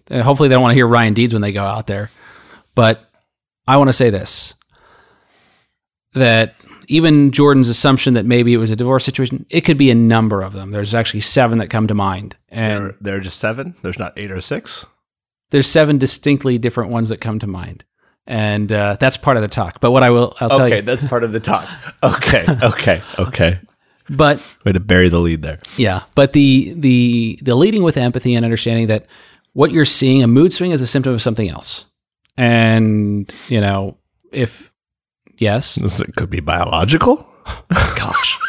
uh, 0.10 0.24
hopefully, 0.24 0.50
they 0.50 0.56
don't 0.56 0.64
want 0.64 0.72
to 0.72 0.76
hear 0.76 0.88
Ryan 0.88 1.14
Deeds 1.14 1.34
when 1.34 1.44
they 1.44 1.52
go 1.52 1.64
out 1.64 1.86
there. 1.86 2.10
But 2.74 3.08
I 3.68 3.78
want 3.78 3.90
to 3.90 3.94
say 3.94 4.10
this 4.10 4.56
that 6.14 6.56
even 6.88 7.32
Jordan's 7.32 7.70
assumption 7.70 8.16
that 8.16 8.26
maybe 8.26 8.54
it 8.54 8.58
was 8.58 8.72
a 8.72 8.76
divorce 8.76 9.06
situation, 9.06 9.46
it 9.50 9.62
could 9.62 9.78
be 9.78 9.92
a 9.92 9.96
number 9.96 10.42
of 10.42 10.52
them. 10.52 10.72
There's 10.72 10.94
actually 10.94 11.22
seven 11.22 11.60
that 11.60 11.70
come 11.70 11.88
to 11.88 11.96
mind. 11.96 12.36
And 12.50 12.86
there, 12.86 12.96
there 13.00 13.16
are 13.18 13.22
just 13.22 13.40
seven? 13.40 13.76
There's 13.82 14.00
not 14.00 14.18
eight 14.18 14.32
or 14.32 14.42
six? 14.42 14.86
There's 15.52 15.68
seven 15.68 16.00
distinctly 16.00 16.58
different 16.58 16.92
ones 16.92 17.10
that 17.10 17.22
come 17.22 17.40
to 17.40 17.48
mind. 17.48 17.86
And 18.32 18.72
uh, 18.72 18.96
that's 18.98 19.17
part 19.17 19.36
of 19.36 19.44
the 19.44 19.50
talk. 19.50 19.82
But 19.82 19.91
what 19.91 20.04
I 20.04 20.10
will, 20.10 20.36
I'll 20.39 20.50
tell 20.50 20.62
okay, 20.62 20.67
you. 20.70 20.76
Okay, 20.76 20.82
that's 20.86 21.04
part 21.04 21.26
of 21.26 21.34
the 21.34 21.39
talk. 21.39 21.67
Okay, 22.04 22.46
okay, 22.63 23.02
okay. 23.20 23.60
But 24.10 24.41
way 24.65 24.72
to 24.72 24.80
bury 24.80 25.10
the 25.10 25.20
lead 25.20 25.41
there. 25.41 25.60
Yeah, 25.78 26.04
but 26.15 26.34
the 26.34 26.74
the 26.76 27.39
the 27.41 27.56
leading 27.56 27.84
with 27.84 27.98
empathy 27.98 28.34
and 28.34 28.44
understanding 28.44 28.88
that 28.88 29.06
what 29.54 29.72
you're 29.72 29.86
seeing, 29.86 30.24
a 30.24 30.28
mood 30.28 30.54
swing 30.54 30.72
is 30.72 30.82
a 30.82 30.88
symptom 30.88 31.13
of 31.13 31.22
something 31.22 31.50
else. 31.50 31.86
And, 32.38 33.34
you 33.50 33.60
know, 33.60 33.98
if, 34.32 34.72
yes. 35.38 35.78
It 35.78 36.15
could 36.15 36.30
be 36.30 36.39
biological. 36.39 37.28
Gosh. 37.70 38.39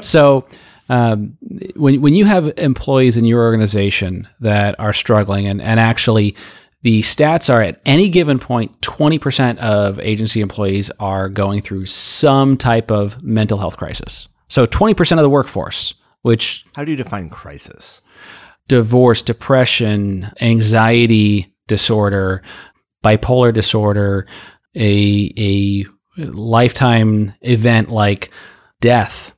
so, 0.00 0.46
um, 0.88 1.36
when, 1.74 2.00
when 2.00 2.14
you 2.14 2.24
have 2.24 2.52
employees 2.58 3.16
in 3.16 3.24
your 3.24 3.42
organization 3.42 4.28
that 4.40 4.78
are 4.78 4.92
struggling 4.92 5.46
and, 5.46 5.60
and 5.60 5.80
actually 5.80 6.36
the 6.82 7.00
stats 7.00 7.52
are 7.52 7.62
at 7.62 7.80
any 7.86 8.10
given 8.10 8.38
point 8.38 8.80
20% 8.80 9.58
of 9.58 9.98
agency 10.00 10.40
employees 10.40 10.90
are 10.98 11.28
going 11.28 11.62
through 11.62 11.86
some 11.86 12.56
type 12.56 12.90
of 12.90 13.22
mental 13.22 13.58
health 13.58 13.76
crisis 13.76 14.28
so 14.48 14.66
20% 14.66 15.12
of 15.12 15.22
the 15.22 15.30
workforce 15.30 15.94
which 16.22 16.64
how 16.76 16.84
do 16.84 16.90
you 16.90 16.96
define 16.96 17.28
crisis 17.28 18.02
divorce, 18.68 19.22
depression, 19.22 20.30
anxiety 20.40 21.52
disorder, 21.68 22.42
bipolar 23.04 23.52
disorder, 23.52 24.26
a 24.74 25.32
a 25.36 25.86
lifetime 26.16 27.34
event 27.42 27.90
like 27.90 28.30
death, 28.80 29.34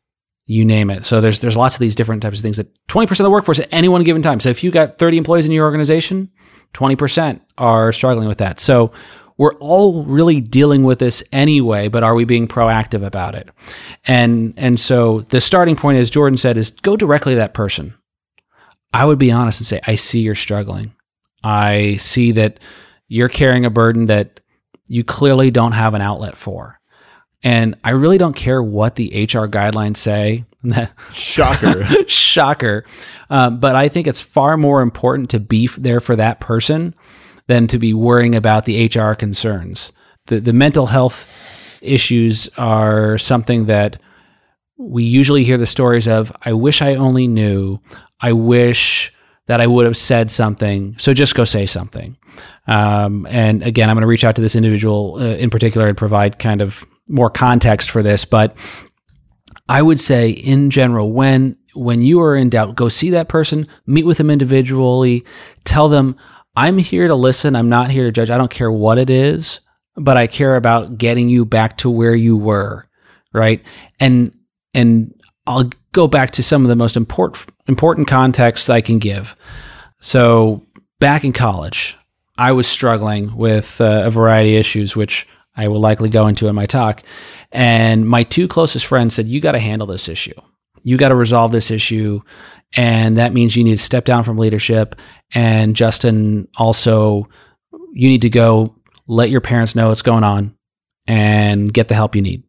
you 0.46 0.64
name 0.64 0.90
it. 0.90 1.04
So 1.04 1.20
there's 1.20 1.40
there's 1.40 1.56
lots 1.56 1.74
of 1.74 1.80
these 1.80 1.94
different 1.94 2.22
types 2.22 2.38
of 2.38 2.42
things 2.42 2.58
that 2.58 2.68
20% 2.88 3.10
of 3.10 3.18
the 3.18 3.30
workforce 3.30 3.58
at 3.58 3.68
any 3.72 3.88
one 3.88 4.04
given 4.04 4.22
time. 4.22 4.40
So 4.40 4.50
if 4.50 4.62
you 4.62 4.70
got 4.70 4.98
30 4.98 5.16
employees 5.18 5.46
in 5.46 5.52
your 5.52 5.64
organization, 5.64 6.30
20% 6.74 7.40
are 7.56 7.92
struggling 7.92 8.28
with 8.28 8.38
that. 8.38 8.60
So 8.60 8.92
we're 9.36 9.54
all 9.54 10.04
really 10.04 10.40
dealing 10.40 10.84
with 10.84 10.98
this 10.98 11.22
anyway, 11.32 11.88
but 11.88 12.02
are 12.02 12.14
we 12.14 12.24
being 12.24 12.46
proactive 12.46 13.04
about 13.04 13.34
it? 13.34 13.48
And 14.04 14.54
and 14.56 14.78
so 14.78 15.20
the 15.22 15.40
starting 15.40 15.76
point, 15.76 15.98
as 15.98 16.10
Jordan 16.10 16.36
said, 16.36 16.56
is 16.56 16.70
go 16.70 16.96
directly 16.96 17.32
to 17.32 17.38
that 17.38 17.54
person. 17.54 17.94
I 18.92 19.04
would 19.04 19.18
be 19.18 19.32
honest 19.32 19.60
and 19.60 19.66
say, 19.66 19.80
I 19.86 19.96
see 19.96 20.20
you're 20.20 20.36
struggling. 20.36 20.94
I 21.42 21.96
see 21.96 22.32
that 22.32 22.60
you're 23.08 23.28
carrying 23.28 23.64
a 23.64 23.70
burden 23.70 24.06
that 24.06 24.40
you 24.86 25.02
clearly 25.02 25.50
don't 25.50 25.72
have 25.72 25.94
an 25.94 26.00
outlet 26.00 26.36
for. 26.36 26.80
And 27.42 27.76
I 27.84 27.90
really 27.90 28.18
don't 28.18 28.36
care 28.36 28.62
what 28.62 28.94
the 28.94 29.08
HR 29.08 29.46
guidelines 29.46 29.96
say. 29.96 30.44
Shocker. 31.12 31.84
Shocker. 32.08 32.84
Um, 33.30 33.60
but 33.60 33.74
I 33.74 33.88
think 33.88 34.06
it's 34.06 34.20
far 34.20 34.56
more 34.56 34.82
important 34.82 35.30
to 35.30 35.40
be 35.40 35.68
there 35.78 36.00
for 36.00 36.16
that 36.16 36.40
person 36.40 36.94
than 37.46 37.66
to 37.68 37.78
be 37.78 37.92
worrying 37.92 38.34
about 38.34 38.64
the 38.64 38.86
HR 38.86 39.14
concerns. 39.14 39.92
The, 40.26 40.40
the 40.40 40.52
mental 40.52 40.86
health 40.86 41.26
issues 41.82 42.48
are 42.56 43.18
something 43.18 43.66
that 43.66 44.00
we 44.76 45.04
usually 45.04 45.44
hear 45.44 45.58
the 45.58 45.66
stories 45.66 46.08
of 46.08 46.32
I 46.42 46.52
wish 46.52 46.82
I 46.82 46.94
only 46.94 47.28
knew. 47.28 47.78
I 48.20 48.32
wish 48.32 49.12
that 49.46 49.60
I 49.60 49.66
would 49.66 49.84
have 49.84 49.96
said 49.96 50.30
something. 50.30 50.96
So 50.98 51.12
just 51.12 51.34
go 51.34 51.44
say 51.44 51.66
something. 51.66 52.16
Um, 52.66 53.26
and 53.28 53.62
again, 53.62 53.90
I'm 53.90 53.96
going 53.96 54.02
to 54.02 54.08
reach 54.08 54.24
out 54.24 54.36
to 54.36 54.42
this 54.42 54.56
individual 54.56 55.16
uh, 55.16 55.36
in 55.36 55.50
particular 55.50 55.86
and 55.86 55.96
provide 55.96 56.38
kind 56.38 56.62
of 56.62 56.84
more 57.08 57.30
context 57.30 57.90
for 57.90 58.02
this. 58.02 58.24
But 58.24 58.56
I 59.68 59.82
would 59.82 60.00
say, 60.00 60.30
in 60.30 60.70
general, 60.70 61.12
when 61.12 61.56
when 61.74 62.02
you 62.02 62.20
are 62.20 62.36
in 62.36 62.50
doubt, 62.50 62.76
go 62.76 62.88
see 62.88 63.10
that 63.10 63.28
person, 63.28 63.66
meet 63.86 64.06
with 64.06 64.18
them 64.18 64.30
individually, 64.30 65.24
tell 65.64 65.88
them, 65.88 66.16
"I'm 66.54 66.78
here 66.78 67.08
to 67.08 67.14
listen. 67.14 67.56
I'm 67.56 67.68
not 67.68 67.90
here 67.90 68.04
to 68.04 68.12
judge. 68.12 68.30
I 68.30 68.38
don't 68.38 68.50
care 68.50 68.70
what 68.70 68.98
it 68.98 69.10
is, 69.10 69.60
but 69.96 70.16
I 70.16 70.26
care 70.26 70.56
about 70.56 70.98
getting 70.98 71.28
you 71.28 71.44
back 71.44 71.78
to 71.78 71.90
where 71.90 72.14
you 72.14 72.36
were." 72.36 72.86
Right? 73.32 73.62
And 73.98 74.36
and 74.74 75.14
I'll 75.46 75.70
go 75.92 76.08
back 76.08 76.32
to 76.32 76.42
some 76.42 76.62
of 76.62 76.68
the 76.68 76.76
most 76.76 76.96
important 76.96 77.50
important 77.66 78.08
context 78.08 78.70
I 78.70 78.80
can 78.80 78.98
give. 78.98 79.34
So 80.00 80.66
back 81.00 81.24
in 81.24 81.32
college, 81.32 81.96
I 82.36 82.52
was 82.52 82.66
struggling 82.66 83.36
with 83.36 83.80
uh, 83.80 84.02
a 84.04 84.10
variety 84.10 84.56
of 84.56 84.60
issues, 84.60 84.94
which 84.94 85.26
I 85.56 85.68
will 85.68 85.80
likely 85.80 86.08
go 86.08 86.26
into 86.26 86.48
in 86.48 86.54
my 86.54 86.66
talk. 86.66 87.02
And 87.54 88.06
my 88.06 88.24
two 88.24 88.48
closest 88.48 88.84
friends 88.84 89.14
said, 89.14 89.28
"You 89.28 89.40
got 89.40 89.52
to 89.52 89.60
handle 89.60 89.86
this 89.86 90.08
issue. 90.08 90.34
You 90.82 90.98
got 90.98 91.08
to 91.08 91.14
resolve 91.14 91.52
this 91.52 91.70
issue." 91.70 92.20
And 92.76 93.16
that 93.16 93.32
means 93.32 93.54
you 93.54 93.62
need 93.62 93.78
to 93.78 93.84
step 93.84 94.04
down 94.04 94.24
from 94.24 94.36
leadership. 94.36 95.00
And 95.32 95.76
Justin, 95.76 96.48
also, 96.56 97.28
you 97.92 98.08
need 98.08 98.22
to 98.22 98.30
go 98.30 98.74
let 99.06 99.30
your 99.30 99.40
parents 99.40 99.76
know 99.76 99.88
what's 99.88 100.02
going 100.02 100.24
on 100.24 100.56
and 101.06 101.72
get 101.72 101.86
the 101.86 101.94
help 101.94 102.16
you 102.16 102.22
need. 102.22 102.42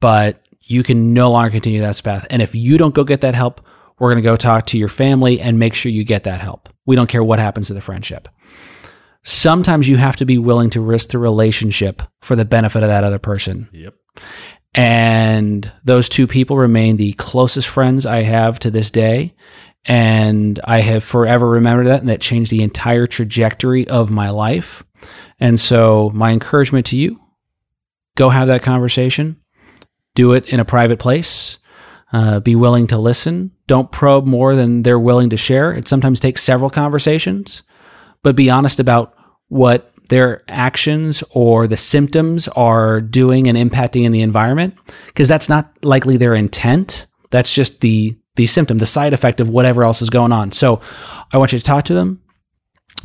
But 0.00 0.42
you 0.62 0.82
can 0.82 1.14
no 1.14 1.30
longer 1.30 1.50
continue 1.50 1.80
that 1.80 2.00
path. 2.02 2.26
And 2.30 2.42
if 2.42 2.54
you 2.54 2.78
don't 2.78 2.94
go 2.94 3.04
get 3.04 3.20
that 3.20 3.34
help, 3.34 3.60
we're 3.98 4.10
going 4.10 4.22
to 4.22 4.28
go 4.28 4.36
talk 4.36 4.66
to 4.66 4.78
your 4.78 4.88
family 4.88 5.40
and 5.40 5.58
make 5.58 5.74
sure 5.74 5.92
you 5.92 6.04
get 6.04 6.24
that 6.24 6.40
help. 6.40 6.68
We 6.86 6.96
don't 6.96 7.08
care 7.08 7.22
what 7.22 7.38
happens 7.38 7.68
to 7.68 7.74
the 7.74 7.80
friendship. 7.80 8.28
Sometimes 9.22 9.88
you 9.88 9.96
have 9.96 10.16
to 10.16 10.24
be 10.24 10.38
willing 10.38 10.70
to 10.70 10.80
risk 10.80 11.10
the 11.10 11.18
relationship 11.18 12.02
for 12.22 12.36
the 12.36 12.44
benefit 12.44 12.82
of 12.82 12.88
that 12.88 13.04
other 13.04 13.18
person. 13.18 13.68
Yep. 13.72 13.94
And 14.74 15.70
those 15.84 16.08
two 16.08 16.26
people 16.26 16.56
remain 16.56 16.96
the 16.96 17.12
closest 17.14 17.68
friends 17.68 18.06
I 18.06 18.22
have 18.22 18.58
to 18.60 18.70
this 18.70 18.90
day. 18.90 19.34
And 19.84 20.60
I 20.64 20.80
have 20.80 21.02
forever 21.02 21.48
remembered 21.48 21.86
that, 21.86 22.00
and 22.00 22.08
that 22.10 22.20
changed 22.20 22.50
the 22.50 22.62
entire 22.62 23.06
trajectory 23.06 23.88
of 23.88 24.10
my 24.10 24.30
life. 24.30 24.84
And 25.38 25.58
so, 25.58 26.10
my 26.12 26.32
encouragement 26.32 26.86
to 26.86 26.98
you 26.98 27.18
go 28.14 28.28
have 28.28 28.48
that 28.48 28.62
conversation, 28.62 29.40
do 30.14 30.32
it 30.32 30.46
in 30.50 30.60
a 30.60 30.64
private 30.64 30.98
place, 30.98 31.58
uh, 32.12 32.40
be 32.40 32.54
willing 32.54 32.86
to 32.88 32.98
listen. 32.98 33.52
Don't 33.66 33.90
probe 33.90 34.26
more 34.26 34.54
than 34.54 34.82
they're 34.82 34.98
willing 34.98 35.30
to 35.30 35.36
share. 35.38 35.72
It 35.72 35.88
sometimes 35.88 36.20
takes 36.20 36.42
several 36.42 36.68
conversations, 36.68 37.62
but 38.22 38.36
be 38.36 38.50
honest 38.50 38.80
about 38.80 39.14
what 39.48 39.92
their 40.08 40.42
actions 40.48 41.22
or 41.30 41.66
the 41.66 41.76
symptoms 41.76 42.48
are 42.48 43.00
doing 43.00 43.46
and 43.46 43.56
impacting 43.56 44.04
in 44.04 44.12
the 44.12 44.22
environment 44.22 44.76
because 45.06 45.28
that's 45.28 45.48
not 45.48 45.72
likely 45.84 46.16
their 46.16 46.34
intent. 46.34 47.06
That's 47.30 47.54
just 47.54 47.80
the 47.80 48.16
the 48.36 48.46
symptom 48.46 48.78
the 48.78 48.86
side 48.86 49.12
effect 49.12 49.40
of 49.40 49.50
whatever 49.50 49.82
else 49.84 50.00
is 50.00 50.10
going 50.10 50.32
on. 50.32 50.52
So 50.52 50.80
i 51.32 51.38
want 51.38 51.52
you 51.52 51.58
to 51.58 51.64
talk 51.64 51.84
to 51.84 51.94
them 51.94 52.20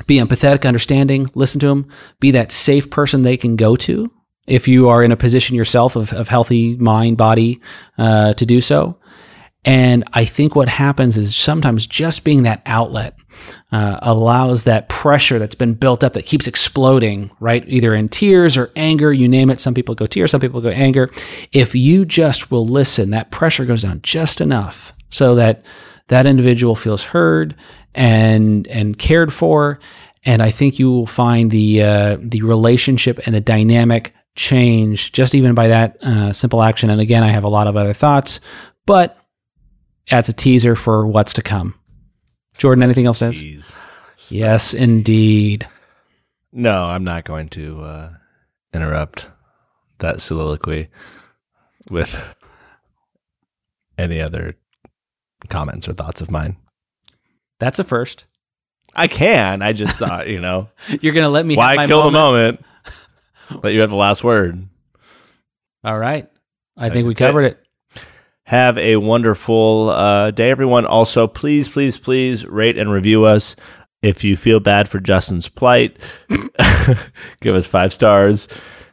be 0.08 0.18
empathetic 0.18 0.68
understanding 0.68 1.28
listen 1.36 1.60
to 1.60 1.68
them 1.68 1.88
be 2.20 2.32
that 2.32 2.52
safe 2.52 2.90
person 2.90 3.22
they 3.22 3.38
can 3.38 3.56
go 3.56 3.76
to 3.76 4.12
if 4.48 4.68
you 4.68 4.90
are 4.90 5.04
in 5.04 5.12
a 5.12 5.18
position 5.18 5.56
yourself 5.56 5.96
of, 5.96 6.14
of 6.14 6.28
healthy 6.28 6.76
mind 6.78 7.18
body 7.18 7.60
uh, 7.98 8.34
to 8.34 8.46
do 8.46 8.62
so 8.62 8.98
and 9.66 10.04
I 10.14 10.26
think 10.26 10.56
what 10.56 10.70
happens 10.70 11.18
is 11.18 11.36
sometimes 11.36 11.88
just 11.88 12.24
being 12.24 12.44
that 12.44 12.62
outlet 12.68 13.18
uh, 13.72 13.98
allows 14.04 14.64
that 14.64 14.90
pressure 14.90 15.40
that's 15.40 15.56
been 15.56 15.74
built 15.74 16.04
up 16.04 16.14
that 16.14 16.28
keeps 16.28 16.48
exploding, 16.48 17.32
right? 17.40 17.64
Either 17.68 17.96
in 17.96 18.08
tears 18.08 18.58
or 18.58 18.72
anger, 18.76 19.12
you 19.12 19.28
name 19.28 19.50
it. 19.50 19.60
Some 19.60 19.74
people 19.74 19.96
go 19.96 20.06
tears, 20.06 20.32
some 20.32 20.40
people 20.40 20.62
go 20.62 20.70
anger. 20.70 21.10
If 21.52 21.74
you 21.74 22.06
just 22.06 22.52
will 22.52 22.68
listen, 22.68 23.10
that 23.10 23.32
pressure 23.32 23.66
goes 23.66 23.82
down 23.82 24.02
just 24.04 24.40
enough 24.40 24.94
so 25.10 25.34
that 25.36 25.66
that 26.10 26.28
individual 26.28 26.76
feels 26.76 27.04
heard 27.04 27.56
and 27.96 28.68
and 28.68 28.98
cared 28.98 29.34
for. 29.34 29.80
And 30.26 30.44
I 30.44 30.52
think 30.52 30.78
you 30.78 30.92
will 30.92 31.08
find 31.08 31.50
the 31.50 31.82
uh, 31.82 32.18
the 32.22 32.44
relationship 32.44 33.20
and 33.26 33.34
the 33.34 33.42
dynamic 33.42 34.14
change 34.36 35.12
just 35.12 35.34
even 35.34 35.56
by 35.56 35.70
that 35.70 35.98
uh, 36.04 36.34
simple 36.34 36.62
action. 36.62 36.92
And 36.92 37.02
again, 37.02 37.24
I 37.24 37.30
have 37.30 37.44
a 37.44 37.50
lot 37.50 37.68
of 37.68 37.76
other 37.76 37.94
thoughts, 37.94 38.40
but 38.86 39.18
adds 40.12 40.30
a 40.30 40.34
teaser 40.34 40.76
for 40.76 41.06
what's 41.08 41.34
to 41.34 41.42
come. 41.42 41.76
Jordan, 42.58 42.84
anything 42.84 43.06
else? 43.06 43.20
Says? 43.20 43.36
Jeez. 43.36 43.78
Yes, 44.30 44.74
indeed. 44.74 45.68
No, 46.54 46.86
I'm 46.86 47.04
not 47.04 47.26
going 47.26 47.50
to 47.50 47.82
uh, 47.82 48.10
interrupt 48.74 49.30
that 50.00 50.22
soliloquy 50.22 50.88
with 51.90 52.18
any 53.98 54.22
other 54.22 54.56
comments 55.50 55.88
or 55.88 55.94
thoughts 55.94 56.22
of 56.22 56.32
mine. 56.32 56.58
That's 57.60 57.80
a 57.80 57.84
first. 57.84 58.26
I 58.94 59.08
can. 59.08 59.62
I 59.62 59.74
just 59.74 59.98
thought, 59.98 60.28
you 60.30 60.40
know, 60.40 60.70
You're 61.02 61.14
gonna 61.14 61.30
let 61.30 61.46
me 61.46 61.56
have 61.56 61.60
why 61.60 61.76
my 61.76 61.88
kill 61.88 62.10
moment? 62.10 62.60
the 63.50 63.52
moment? 63.52 63.64
Let 63.64 63.74
you 63.74 63.82
have 63.82 63.90
the 63.90 63.96
last 63.98 64.24
word. 64.24 64.68
All 65.84 65.98
right. 66.00 66.30
I 66.78 66.88
I 66.88 66.90
think 66.90 67.06
we 67.06 67.14
that's 67.14 67.22
it. 67.22 67.26
covered 67.26 67.44
it. 67.44 67.65
Have 68.46 68.78
a 68.78 68.98
wonderful 68.98 69.90
uh, 69.90 70.30
day, 70.30 70.52
everyone. 70.52 70.86
Also, 70.86 71.26
please, 71.26 71.68
please, 71.68 71.98
please 71.98 72.46
rate 72.46 72.78
and 72.78 72.92
review 72.92 73.26
us. 73.26 73.56
If 74.04 74.24
you 74.24 74.38
feel 74.38 74.60
bad 74.60 74.88
for 74.88 75.00
Justin's 75.00 75.50
plight, 75.50 75.98
give 77.42 77.56
us 77.56 77.66
five 77.66 77.92
stars. 77.92 78.48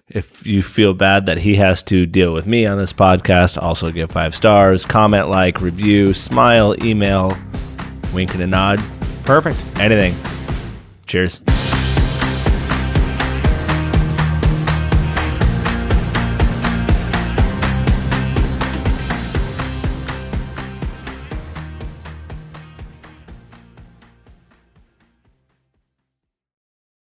If 0.09 0.47
you 0.47 0.63
feel 0.63 0.95
bad 0.95 1.27
that 1.27 1.37
he 1.37 1.57
has 1.57 1.83
to 1.85 2.07
deal 2.07 2.33
with 2.33 2.47
me 2.47 2.65
on 2.65 2.79
this 2.79 2.95
podcast, 2.95 3.61
also 3.61 3.91
give 3.91 4.11
five 4.11 4.35
stars. 4.35 4.87
Comment, 4.87 5.29
like, 5.29 5.61
review, 5.61 6.15
smile, 6.15 6.75
email, 6.83 7.37
wink 8.15 8.33
and 8.33 8.43
a 8.43 8.47
nod, 8.47 8.81
Perfect. 9.25 9.63
anything. 9.79 10.15
Cheers. 11.07 11.43